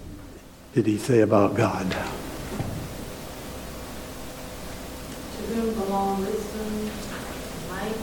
[0.74, 1.92] did he say about God?
[1.92, 1.98] To
[5.54, 6.90] whom belong wisdom,
[7.70, 7.96] might,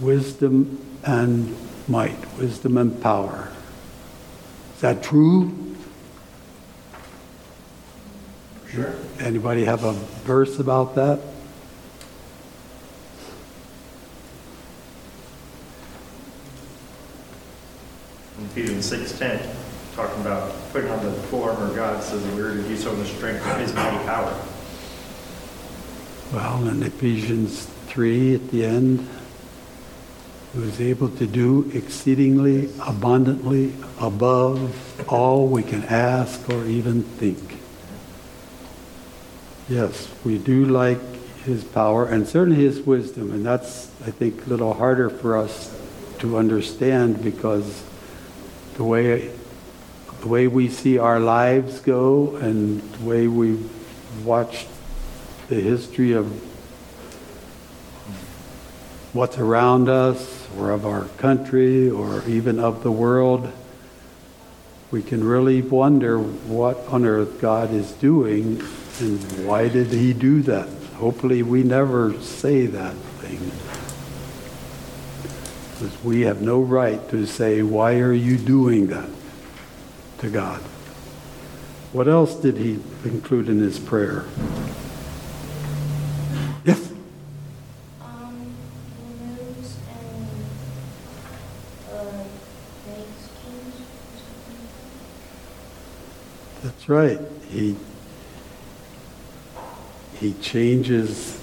[0.00, 1.54] Wisdom and
[1.88, 3.52] might, wisdom and power.
[4.76, 5.52] Is that true?
[8.70, 8.94] Sure.
[9.20, 11.20] Anybody have a verse about that?
[18.54, 19.40] Ephesians 6:10,
[19.96, 22.92] talking about putting on the full armor of God, says that we're to do so
[22.92, 24.34] in the strength of his mighty power.
[26.34, 29.08] Well, in Ephesians 3 at the end,
[30.52, 37.56] he was able to do exceedingly abundantly above all we can ask or even think.
[39.66, 41.00] Yes, we do like
[41.46, 45.74] his power and certainly his wisdom, and that's, I think, a little harder for us
[46.18, 47.82] to understand because
[48.74, 49.30] the way
[50.22, 53.58] the way we see our lives go and the way we
[54.24, 54.66] watch
[55.48, 56.26] the history of
[59.12, 63.50] what's around us or of our country or even of the world,
[64.92, 68.62] we can really wonder what on earth God is doing
[69.00, 70.68] and why did he do that?
[70.94, 73.81] Hopefully we never say that thing.
[76.04, 79.08] We have no right to say, why are you doing that
[80.18, 80.60] to God?
[81.92, 84.24] What else did he include in his prayer?
[86.64, 86.92] Yes?
[88.00, 88.54] Um,
[89.20, 90.28] removes and,
[91.92, 92.24] uh,
[92.86, 94.68] makes kings or something
[96.54, 97.20] like That's right.
[97.48, 97.76] He,
[100.18, 101.40] he changes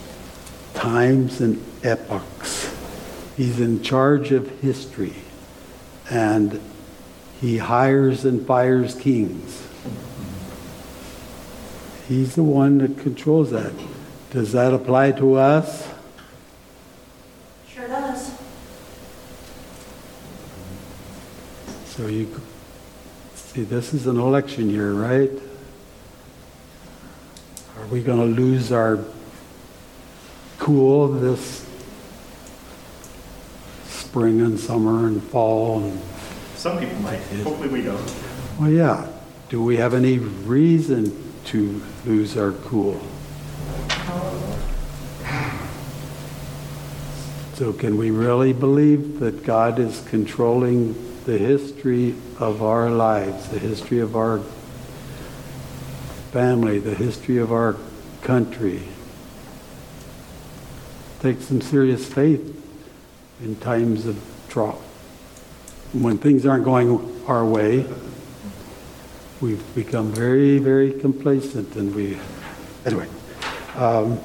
[0.73, 2.58] times and epochs.
[3.39, 5.13] He's in charge of history.
[6.09, 6.59] And
[7.39, 9.65] he hires and fires kings.
[12.09, 13.71] He's the one that controls that.
[14.31, 15.87] Does that apply to us?
[17.65, 18.33] Sure does.
[21.85, 22.41] So you
[23.35, 25.31] see, this is an election year, right?
[27.77, 28.99] Are we going to lose our
[30.57, 31.68] cool this
[34.09, 35.83] spring and summer and fall?
[35.83, 36.01] And,
[36.55, 38.15] Some people might, hopefully we don't.
[38.59, 39.07] well, yeah.
[39.49, 42.99] Do we have any reason to lose our cool?
[47.53, 50.95] So can we really believe that God is controlling
[51.25, 54.39] the history of our lives, the history of our
[56.31, 57.75] family, the history of our
[58.21, 58.83] country?
[61.19, 62.58] Take some serious faith
[63.43, 64.17] in times of
[64.49, 64.81] trouble.
[65.93, 67.85] When things aren't going our way,
[69.41, 72.17] we've become very, very complacent and we,
[72.85, 73.07] anyway.
[73.75, 74.19] Um,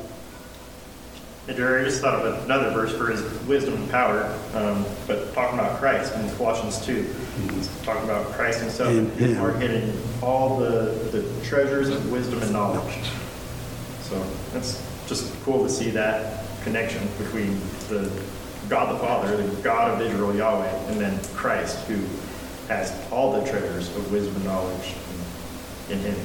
[1.47, 5.33] And Jerry, I just thought of another verse for his wisdom and power, um, but
[5.35, 7.07] talking about Christ in Colossians 2.
[7.59, 9.45] It's talking about Christ himself In and him.
[9.45, 12.95] are hidden all the, the treasures of wisdom and knowledge.
[14.03, 18.11] So that's just cool to see that connection between the
[18.69, 21.99] God the Father, the God of Israel, Yahweh, and then Christ, who
[22.69, 24.95] has all the treasures of wisdom and knowledge
[25.91, 26.17] in him.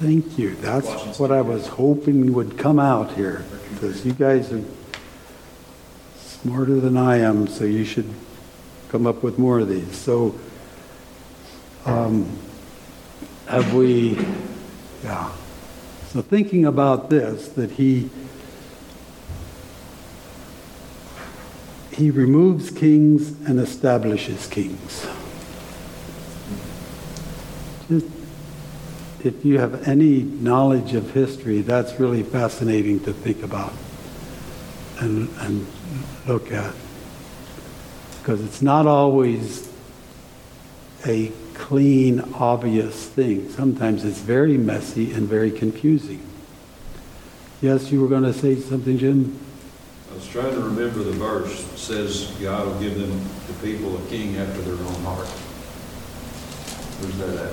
[0.00, 0.56] Thank you.
[0.56, 4.64] That's what I was hoping would come out here, because you guys are
[6.16, 8.12] smarter than I am, so you should
[8.88, 9.94] come up with more of these.
[9.96, 10.34] So,
[11.84, 12.36] um,
[13.46, 14.18] have we,
[15.04, 15.30] yeah.
[16.08, 18.10] So thinking about this, that he,
[21.92, 25.06] he removes kings and establishes kings.
[29.24, 33.72] If you have any knowledge of history, that's really fascinating to think about
[34.98, 35.66] and, and
[36.26, 36.74] look at.
[38.18, 39.70] Because it's not always
[41.06, 43.50] a clean, obvious thing.
[43.50, 46.26] Sometimes it's very messy and very confusing.
[47.60, 49.38] Yes, you were going to say something, Jim?
[50.12, 53.96] I was trying to remember the verse, that says God will give them, the people,
[53.96, 55.26] a king after their own heart.
[57.00, 57.52] Where's that at?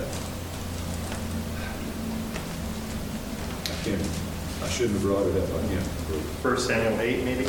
[3.64, 4.02] I can't,
[4.62, 5.88] I shouldn't have brought it up, I can't.
[6.44, 7.48] First Samuel 8, maybe?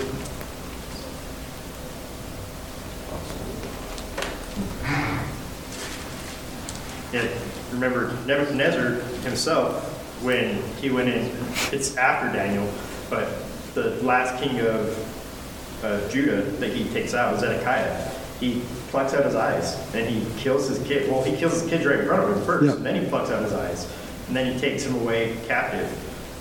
[7.13, 7.29] Yeah,
[7.73, 8.91] remember Nebuchadnezzar
[9.25, 9.83] himself,
[10.23, 11.37] when he went in,
[11.73, 12.73] it's after Daniel,
[13.09, 18.09] but the last king of uh, Judah that he takes out, Zedekiah,
[18.41, 21.11] he plucks out his eyes and he kills his kid.
[21.11, 22.73] Well, he kills his kids right in front of him first, Yeah.
[22.73, 23.91] and then he plucks out his eyes,
[24.27, 25.89] and then he takes him away captive.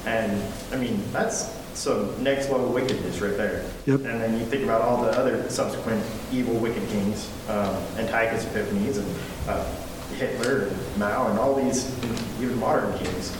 [0.05, 0.41] And
[0.73, 3.63] I mean, that's some next level wickedness right there.
[3.85, 3.99] Yep.
[4.01, 8.97] And then you think about all the other subsequent evil, wicked kings, um, Antiochus Epiphanes
[8.97, 9.15] and
[9.47, 9.63] uh,
[10.17, 11.93] Hitler and Mao and all these
[12.41, 13.35] even modern kings.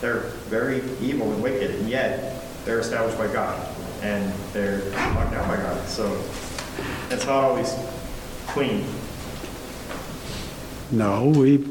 [0.00, 3.68] They're very evil and wicked, and yet they're established by God
[4.02, 4.78] and they're
[5.14, 5.88] locked down by God.
[5.88, 6.22] So
[7.10, 7.74] it's not always
[8.48, 8.84] clean.
[10.90, 11.66] No, we,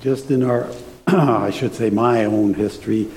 [0.00, 0.68] just in our,
[1.06, 3.08] I should say, my own history,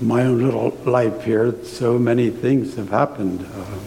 [0.00, 3.46] my own little life here, so many things have happened.
[3.46, 3.78] Uh,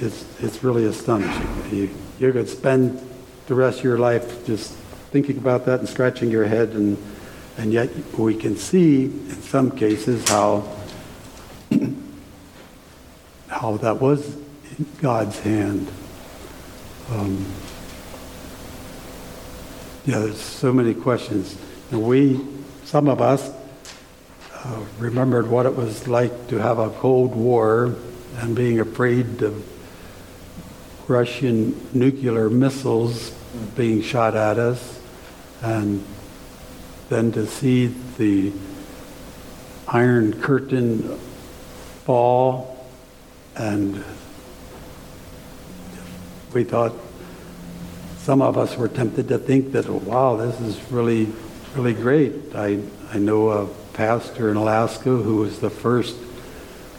[0.00, 1.48] It's, it's really astonishing.
[1.72, 3.00] You, you could spend
[3.48, 4.74] the rest of your life just
[5.10, 6.96] thinking about that and scratching your head, and,
[7.58, 10.64] and yet we can see in some cases how,
[13.48, 14.36] how that was
[15.02, 15.88] God's hand.
[17.10, 17.44] Um,
[20.06, 21.58] yeah, there's so many questions.
[21.90, 22.40] And we,
[22.84, 23.50] some of us,
[24.54, 27.96] uh, remembered what it was like to have a Cold War
[28.38, 29.64] and being afraid of
[31.08, 33.30] Russian nuclear missiles
[33.76, 35.00] being shot at us,
[35.62, 36.04] and
[37.08, 37.86] then to see
[38.18, 38.52] the
[39.86, 41.18] Iron Curtain
[42.04, 42.86] fall,
[43.56, 44.04] and
[46.52, 46.92] we thought,
[48.18, 51.28] some of us were tempted to think that, wow, this is really,
[51.74, 52.54] really great.
[52.54, 52.80] I,
[53.10, 56.16] I know a pastor in Alaska who was the first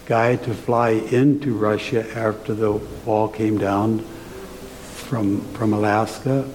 [0.08, 2.72] guy to fly into Russia after the
[3.06, 6.50] wall came down from, from Alaska.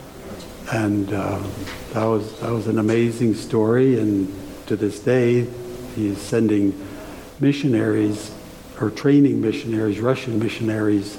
[0.73, 1.43] And uh,
[1.93, 3.99] that, was, that was an amazing story.
[3.99, 4.33] And
[4.67, 5.47] to this day,
[5.95, 6.75] he's sending
[7.41, 8.35] missionaries
[8.81, 11.19] or training missionaries, Russian missionaries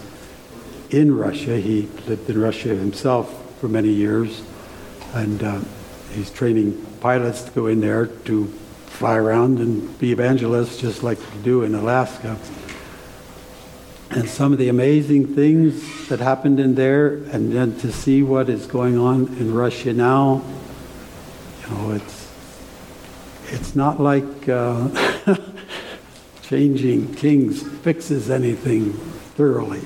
[0.89, 1.57] in Russia.
[1.57, 4.41] He lived in Russia himself for many years.
[5.13, 5.59] And uh,
[6.11, 8.47] he's training pilots to go in there to
[8.87, 12.37] fly around and be evangelists just like we do in Alaska.
[14.11, 18.49] And some of the amazing things that happened in there, and then to see what
[18.49, 20.43] is going on in Russia now,
[21.61, 22.31] you know, it's
[23.47, 24.89] it's not like uh,
[26.43, 28.93] changing kings fixes anything
[29.35, 29.81] thoroughly,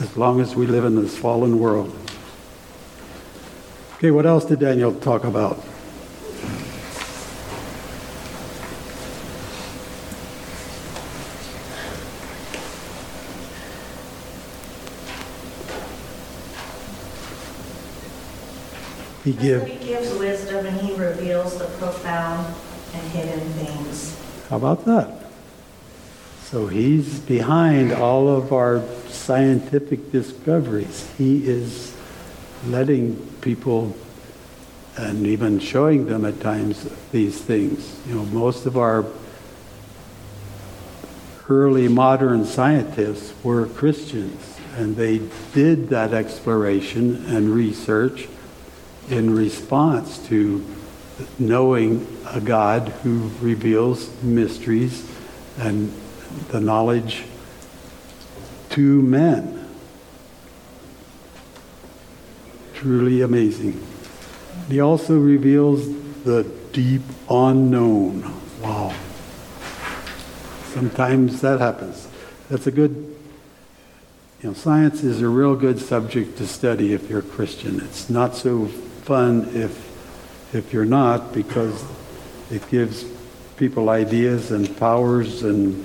[0.00, 1.94] as long as we live in this fallen world.
[3.96, 5.62] Okay, what else did Daniel talk about?
[19.28, 19.66] He give.
[19.66, 22.46] He gives wisdom and he reveals the profound
[22.94, 24.18] and hidden things.
[24.48, 25.26] How about that?
[26.44, 31.12] So he's behind all of our scientific discoveries.
[31.18, 31.94] He is
[32.68, 33.94] letting people
[34.96, 38.00] and even showing them at times these things.
[38.08, 39.04] You know, most of our
[41.50, 45.20] early modern scientists were Christians, and they
[45.52, 48.26] did that exploration and research
[49.10, 50.64] in response to
[51.38, 55.10] knowing a God who reveals mysteries
[55.58, 55.92] and
[56.48, 57.24] the knowledge
[58.70, 59.66] to men.
[62.74, 63.84] Truly amazing.
[64.68, 65.88] He also reveals
[66.24, 68.22] the deep unknown.
[68.60, 68.94] Wow.
[70.74, 72.06] Sometimes that happens.
[72.48, 73.16] That's a good,
[74.42, 77.80] you know, science is a real good subject to study if you're a Christian.
[77.80, 78.70] It's not so
[79.08, 79.88] fun if
[80.54, 81.82] if you're not because
[82.50, 83.06] it gives
[83.56, 85.82] people ideas and powers and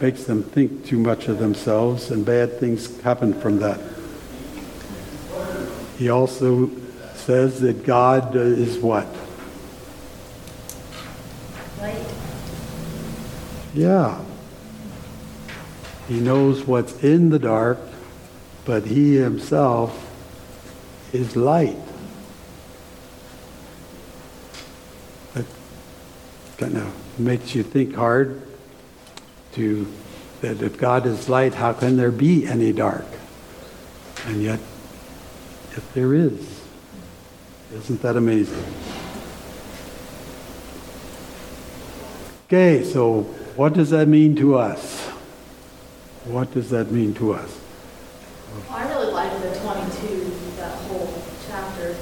[0.00, 3.80] makes them think too much of themselves and bad things happen from that.
[5.98, 6.68] He also
[7.14, 9.06] says that God is what?
[11.80, 12.04] Light.
[13.72, 14.20] Yeah.
[16.08, 17.78] He knows what's in the dark,
[18.64, 19.96] but he himself
[21.12, 21.76] is light.
[26.62, 28.40] Kind of makes you think hard
[29.52, 29.92] to
[30.42, 33.06] that if God is light, how can there be any dark?
[34.26, 34.60] And yet,
[35.72, 36.62] if there is,
[37.72, 38.64] isn't that amazing?
[42.46, 43.22] Okay, so
[43.56, 45.00] what does that mean to us?
[46.26, 47.58] What does that mean to us?
[48.70, 51.94] I really like the 22, that whole chapter,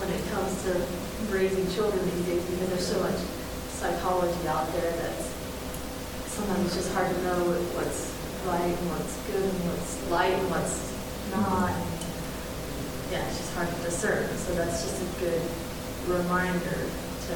[0.00, 0.86] when it comes to
[1.30, 3.33] raising children these days, because there's so much
[3.84, 5.28] psychology out there that's
[6.32, 8.16] sometimes just hard to know what's
[8.48, 10.88] right and what's good and what's light and what's
[11.36, 11.68] not.
[13.12, 14.24] Yeah, it's just hard to discern.
[14.40, 15.44] So that's just a good
[16.08, 17.34] reminder to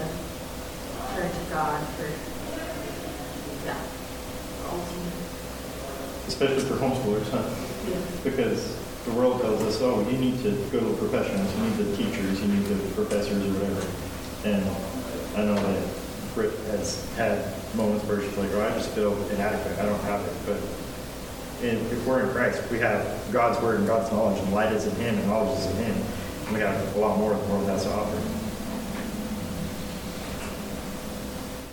[1.13, 2.09] turn to God for,
[3.69, 3.77] yeah,
[4.73, 5.21] ultimate.
[6.33, 7.45] Especially for homeschoolers, huh?
[7.93, 8.01] Yeah.
[8.25, 8.73] Because
[9.05, 11.97] the world tells us, oh, you need to go to the professionals, you need the
[11.97, 13.85] teachers, you need the professors or whatever.
[14.49, 14.65] And
[15.37, 19.79] I know that Britt has had moments where she's like, oh, I just feel inadequate,
[19.79, 20.33] I don't have it.
[20.47, 20.61] But
[21.67, 24.87] in, if we're in Christ, we have God's word and God's knowledge, and light is
[24.87, 26.05] in Him, and knowledge is in Him.
[26.47, 28.23] And we have a lot more of the world has to offer.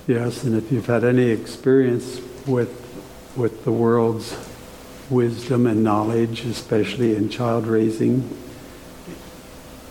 [0.07, 2.81] Yes, and if you've had any experience with
[3.35, 4.35] with the world's
[5.09, 8.37] wisdom and knowledge, especially in child raising,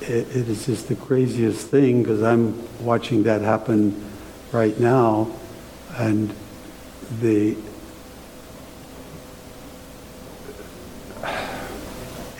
[0.00, 4.02] it, it is just the craziest thing because I'm watching that happen
[4.54, 5.28] right now,
[5.96, 6.32] and
[7.20, 7.56] the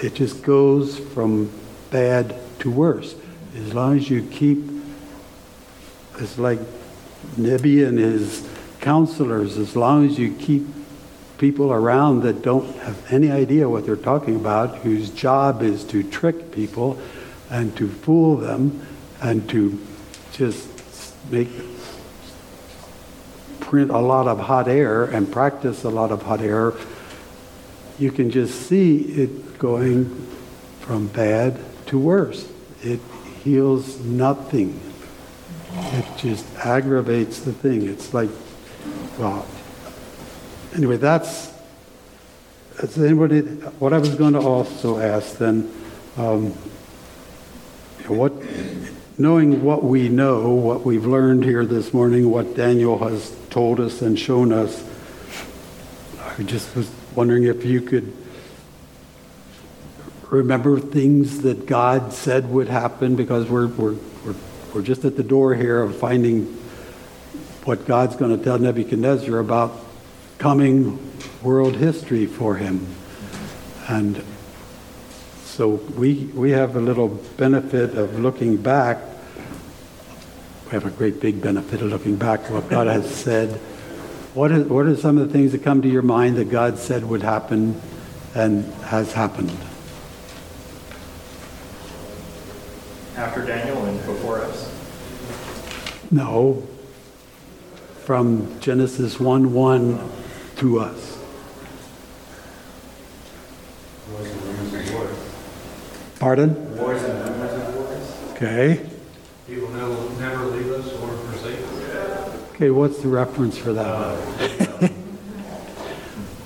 [0.01, 1.51] it just goes from
[1.91, 3.17] bad to worse.
[3.57, 4.59] As long as you keep,
[6.19, 6.61] it's like
[7.37, 8.49] Nebi and his
[8.81, 10.67] counselors, as long as you keep
[11.39, 16.03] people around that don't have any idea what they're talking about, whose job is to
[16.03, 16.99] trick people
[17.51, 18.87] and to fool them
[19.21, 19.81] and to
[20.33, 20.69] just
[21.31, 21.49] make
[23.65, 26.75] print a lot of hot air and practice a lot of hot air,
[27.99, 30.05] you can just see it going
[30.81, 32.49] from bad to worse.
[32.83, 33.01] It
[33.43, 34.79] heals nothing.
[35.73, 37.89] It just aggravates the thing.
[37.89, 38.31] It's like,
[39.19, 39.47] well,
[40.75, 41.53] anyway, that's,
[42.77, 43.41] that's anybody,
[43.81, 45.73] what I was going to also ask then,
[46.17, 46.51] um,
[48.07, 48.33] what,
[49.17, 54.03] knowing what we know, what we've learned here this morning, what Daniel has told us
[54.03, 54.85] and shown us,
[56.21, 58.13] I just was wondering if you could
[60.31, 63.95] remember things that God said would happen because we're, we're,
[64.25, 64.35] we're,
[64.75, 66.47] we're just at the door here of finding
[67.65, 69.79] what God's going to tell Nebuchadnezzar about
[70.39, 70.99] coming
[71.41, 72.85] world history for him.
[73.89, 74.25] And
[75.55, 78.99] so we, we have a little benefit of looking back.
[80.65, 83.51] We have a great big benefit of looking back what God has said.
[84.35, 87.05] What what are some of the things that come to your mind that God said
[87.05, 87.81] would happen
[88.35, 89.57] and has happened?
[93.17, 94.75] After Daniel and before us.
[96.11, 96.67] No,
[98.03, 100.11] from Genesis 1 1
[100.57, 101.17] to us.
[104.11, 105.25] Wars and rumors of wars.
[106.19, 106.77] Pardon?
[106.77, 108.33] Wars and rumors of wars.
[108.33, 108.87] Okay.
[109.47, 112.51] He will never, never leave us or forsake us.
[112.55, 114.93] Okay, what's the reference for that?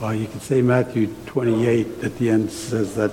[0.00, 3.10] Well, you can say Matthew 28 at the end says that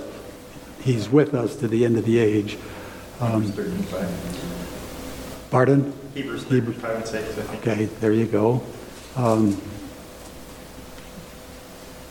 [0.82, 2.56] he's with us to the end of the age.
[3.18, 3.52] Um,
[5.50, 5.92] Pardon?
[6.14, 7.66] Hebrews Hebrew- 5 and 6, I think.
[7.66, 8.62] Okay, there you go.
[9.16, 9.60] Um,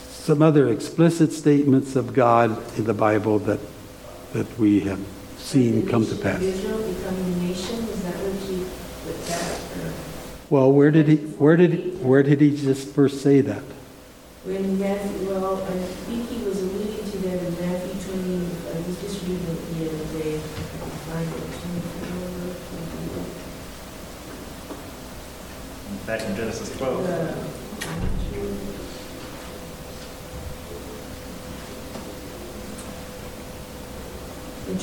[0.10, 3.60] some other explicit statements of God in the Bible that,
[4.36, 5.00] that we have
[5.38, 6.42] seen come to pass.
[6.42, 8.68] Israel becoming a nation, is that what you,
[9.08, 9.96] with
[10.50, 13.64] Well, where did he, where did, he- where did he just first say that?
[14.44, 15.72] when Matthew, well, I
[16.06, 19.88] think he was alluding to that in Matthew twenty, I was just reading it the
[19.90, 20.38] other day.
[20.38, 21.56] Find it, 24,
[26.06, 27.10] Back in Genesis 12.
[27.10, 27.34] uh,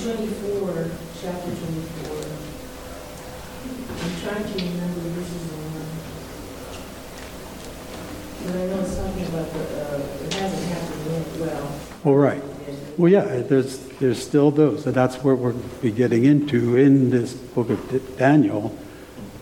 [0.03, 0.91] In twenty-four,
[1.21, 2.25] chapter twenty-four.
[4.03, 5.87] I'm trying to remember verses one.
[8.45, 11.79] But I know it's talking about the, uh, it hasn't happened yet, well.
[12.05, 12.43] All right.
[12.99, 17.35] Well, yeah, there's, there's still those, and that's what we're be getting into in this
[17.35, 18.77] book of Daniel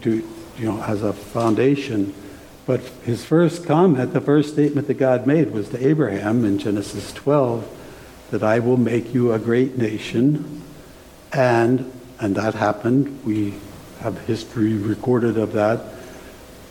[0.02, 2.12] to, you know, as a foundation.
[2.66, 7.14] But his first comment, the first statement that God made was to Abraham in Genesis
[7.14, 7.78] 12,
[8.30, 10.62] that I will make you a great nation.
[11.32, 13.24] And, and that happened.
[13.24, 13.54] We
[14.00, 15.80] have history recorded of that.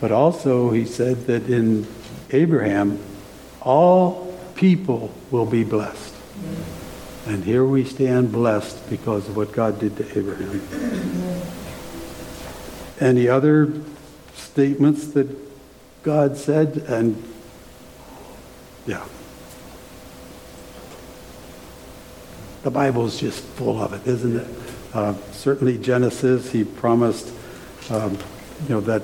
[0.01, 1.87] But also, he said that in
[2.31, 2.99] Abraham,
[3.61, 6.15] all people will be blessed.
[7.25, 10.61] And here we stand blessed because of what God did to Abraham.
[12.99, 13.71] Any other
[14.33, 15.27] statements that
[16.03, 16.77] God said?
[16.87, 17.21] And
[18.87, 19.05] yeah.
[22.63, 24.47] The Bible's just full of it, isn't it?
[24.93, 27.31] Uh, certainly Genesis, he promised,
[27.89, 28.17] um,
[28.63, 29.03] you know, that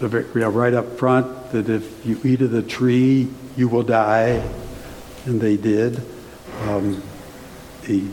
[0.00, 4.42] right up front, that if you eat of the tree, you will die.
[5.26, 6.02] And they did.
[6.62, 7.00] Um,
[7.84, 8.10] he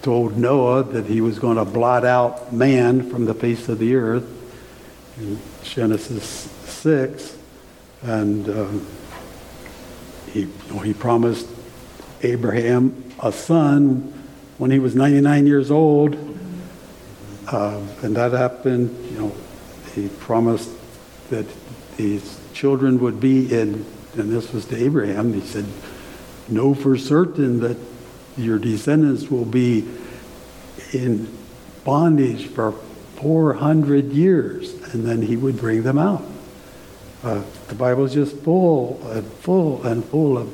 [0.00, 3.96] told Noah that he was going to blot out man from the face of the
[3.96, 4.26] earth
[5.18, 6.24] in Genesis
[6.64, 7.36] 6.
[8.02, 8.86] And um,
[10.32, 11.46] he, you know, he promised
[12.22, 14.12] Abraham a son
[14.58, 16.14] when he was 99 years old.
[17.48, 19.32] Uh, and that happened, you know,
[19.94, 20.70] he promised
[21.30, 21.46] that
[21.96, 25.66] his children would be in, and this was to Abraham, he said,
[26.48, 27.76] know for certain that
[28.36, 29.88] your descendants will be
[30.92, 31.28] in
[31.84, 32.72] bondage for
[33.16, 36.22] 400 years, and then he would bring them out.
[37.22, 40.52] Uh, the Bible is just full and full and full of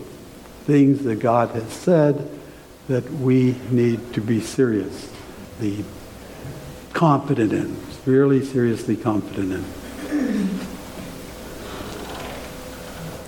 [0.64, 2.30] things that God has said
[2.89, 5.11] that we need to be serious,
[5.61, 5.85] the
[6.93, 7.76] confident in,
[8.07, 9.64] really seriously confident in.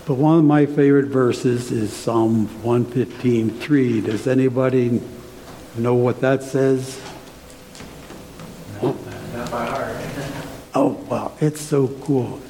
[0.07, 4.05] But one of my favorite verses is Psalm 115:3.
[4.05, 5.01] Does anybody
[5.79, 7.01] know what that says?
[8.83, 9.97] Not by heart.
[10.77, 12.41] Oh, wow, it's so cool.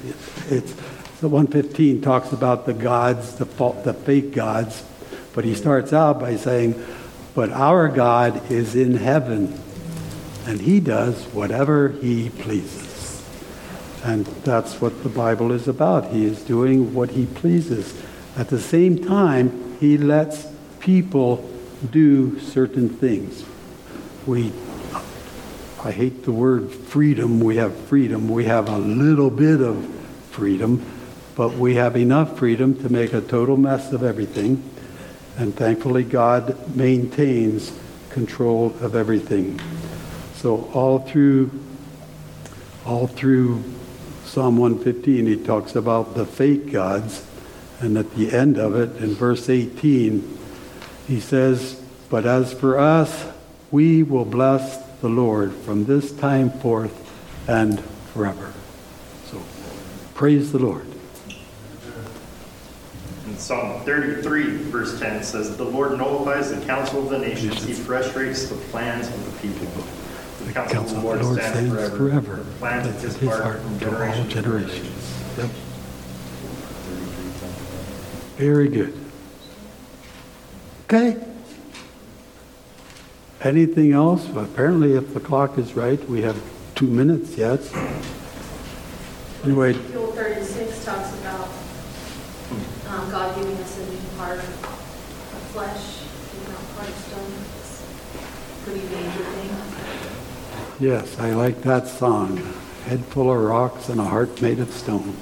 [0.49, 0.73] It's,
[1.21, 3.45] the 115 talks about the gods, the,
[3.83, 4.83] the fake gods,
[5.33, 6.73] but he starts out by saying,
[7.35, 9.61] but our God is in heaven,
[10.47, 13.23] and he does whatever he pleases.
[14.03, 16.11] And that's what the Bible is about.
[16.11, 17.93] He is doing what he pleases.
[18.37, 20.47] At the same time, he lets
[20.79, 21.47] people
[21.91, 23.43] do certain things.
[24.25, 24.53] We
[25.85, 27.39] I hate the word freedom.
[27.39, 28.27] We have freedom.
[28.27, 29.85] We have a little bit of
[30.31, 30.83] freedom,
[31.35, 34.63] but we have enough freedom to make a total mess of everything.
[35.37, 37.71] And thankfully, God maintains
[38.09, 39.59] control of everything.
[40.35, 41.51] So all through,
[42.85, 43.63] all through
[44.23, 47.25] Psalm 115, he talks about the fake gods,
[47.79, 50.37] and at the end of it, in verse 18,
[51.07, 51.75] he says,
[52.09, 53.25] "But as for us,
[53.71, 56.93] we will bless the Lord from this time forth
[57.47, 57.81] and
[58.13, 58.53] forever."
[59.29, 59.37] So,
[60.13, 60.94] praise the Lord.
[63.35, 67.73] In Psalm 33, verse 10 says, "The Lord nullifies the counsel of the nations; He
[67.73, 69.67] frustrates the plans of the people."
[70.45, 70.79] The counsel
[71.11, 72.37] of the Lord stands forever.
[72.37, 74.71] The plans of His heart from to all generation to generations.
[74.71, 74.87] generation.
[75.37, 75.49] Yep.
[78.37, 78.93] Very good.
[80.85, 81.17] Okay.
[83.41, 84.29] Anything else?
[84.29, 86.37] Well, Apparently, if the clock is right, we have
[86.73, 87.59] two minutes yet.
[89.43, 91.49] Anyway, Ezekiel 36 talks about
[93.15, 94.45] God giving us a new heart of
[95.53, 96.01] flesh,
[96.35, 97.31] and not heart of stone.
[97.55, 100.85] It's a Pretty major thing.
[100.85, 102.35] yes, I like that song.
[102.87, 105.15] Head full of rocks and a heart made of stone.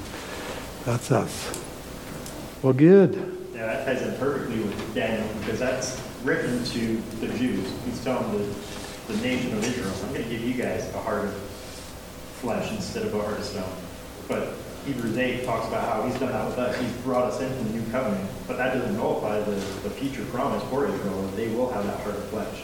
[0.85, 1.61] That's us.
[2.63, 3.13] Well, good.
[3.53, 7.71] Yeah, that ties in perfectly with Daniel, because that's written to the Jews.
[7.85, 11.25] He's telling the, the nation of Israel, I'm going to give you guys a heart
[11.25, 11.33] of
[12.41, 13.71] flesh instead of a heart of stone.
[14.27, 14.55] But
[14.85, 16.77] Hebrews 8 talks about how he's done that with us.
[16.77, 18.29] He's brought us into the new covenant.
[18.47, 21.99] But that doesn't nullify the, the future promise for Israel, that they will have that
[22.01, 22.63] heart of flesh.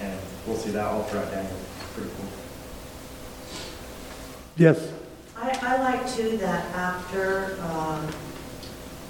[0.00, 1.56] And we'll see that all throughout Daniel.
[1.94, 2.28] Pretty cool.
[4.56, 4.92] Yes.
[5.36, 8.08] I, I like too that after um,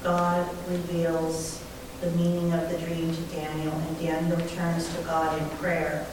[0.03, 1.63] God reveals
[2.01, 6.07] the meaning of the dream to Daniel and Daniel turns to God in prayer,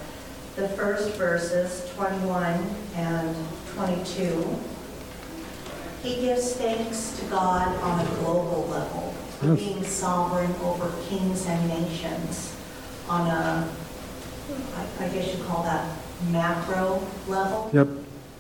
[0.56, 2.44] the first verses, 21
[2.96, 3.36] and
[3.76, 4.60] 22,
[6.06, 11.68] he gives thanks to God on a global level for being sovereign over kings and
[11.68, 12.56] nations
[13.10, 13.68] on a,
[14.76, 15.90] I I guess you call that
[16.30, 17.72] macro level.
[17.74, 17.88] Yep.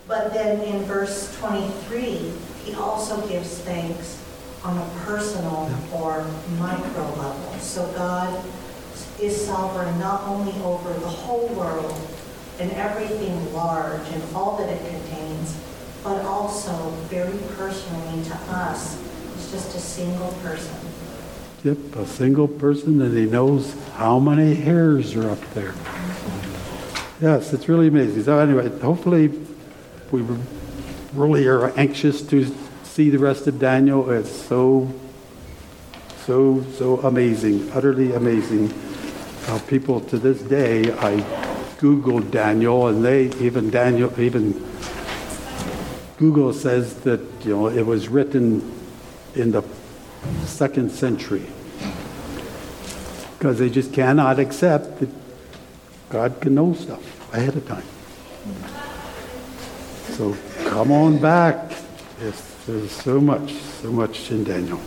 [0.07, 2.31] But then in verse 23,
[2.65, 4.21] he also gives thanks
[4.63, 6.23] on a personal or
[6.59, 7.53] micro level.
[7.59, 8.45] So God
[9.19, 11.99] is sovereign not only over the whole world
[12.59, 15.57] and everything large and all that it contains,
[16.05, 19.01] but also very personally to us,
[19.35, 20.77] as just a single person.
[21.63, 25.73] Yep, a single person, and he knows how many hairs are up there.
[27.19, 28.23] Yes, it's really amazing.
[28.23, 29.29] So anyway, hopefully,
[30.11, 30.23] we
[31.13, 34.07] really are anxious to see the rest of Daniel.
[34.11, 34.93] It's so,
[36.23, 38.71] so, so amazing, utterly amazing.
[39.47, 41.21] Uh, people to this day, I
[41.79, 44.53] Googled Daniel, and they, even Daniel, even
[46.17, 48.71] Google says that, you know, it was written
[49.35, 49.63] in the
[50.45, 51.45] second century
[53.37, 55.09] because they just cannot accept that
[56.09, 57.83] God can know stuff ahead of time.
[60.15, 60.35] So
[60.69, 61.71] come on back.
[62.21, 64.79] Yes, there's so much, so much in Daniel.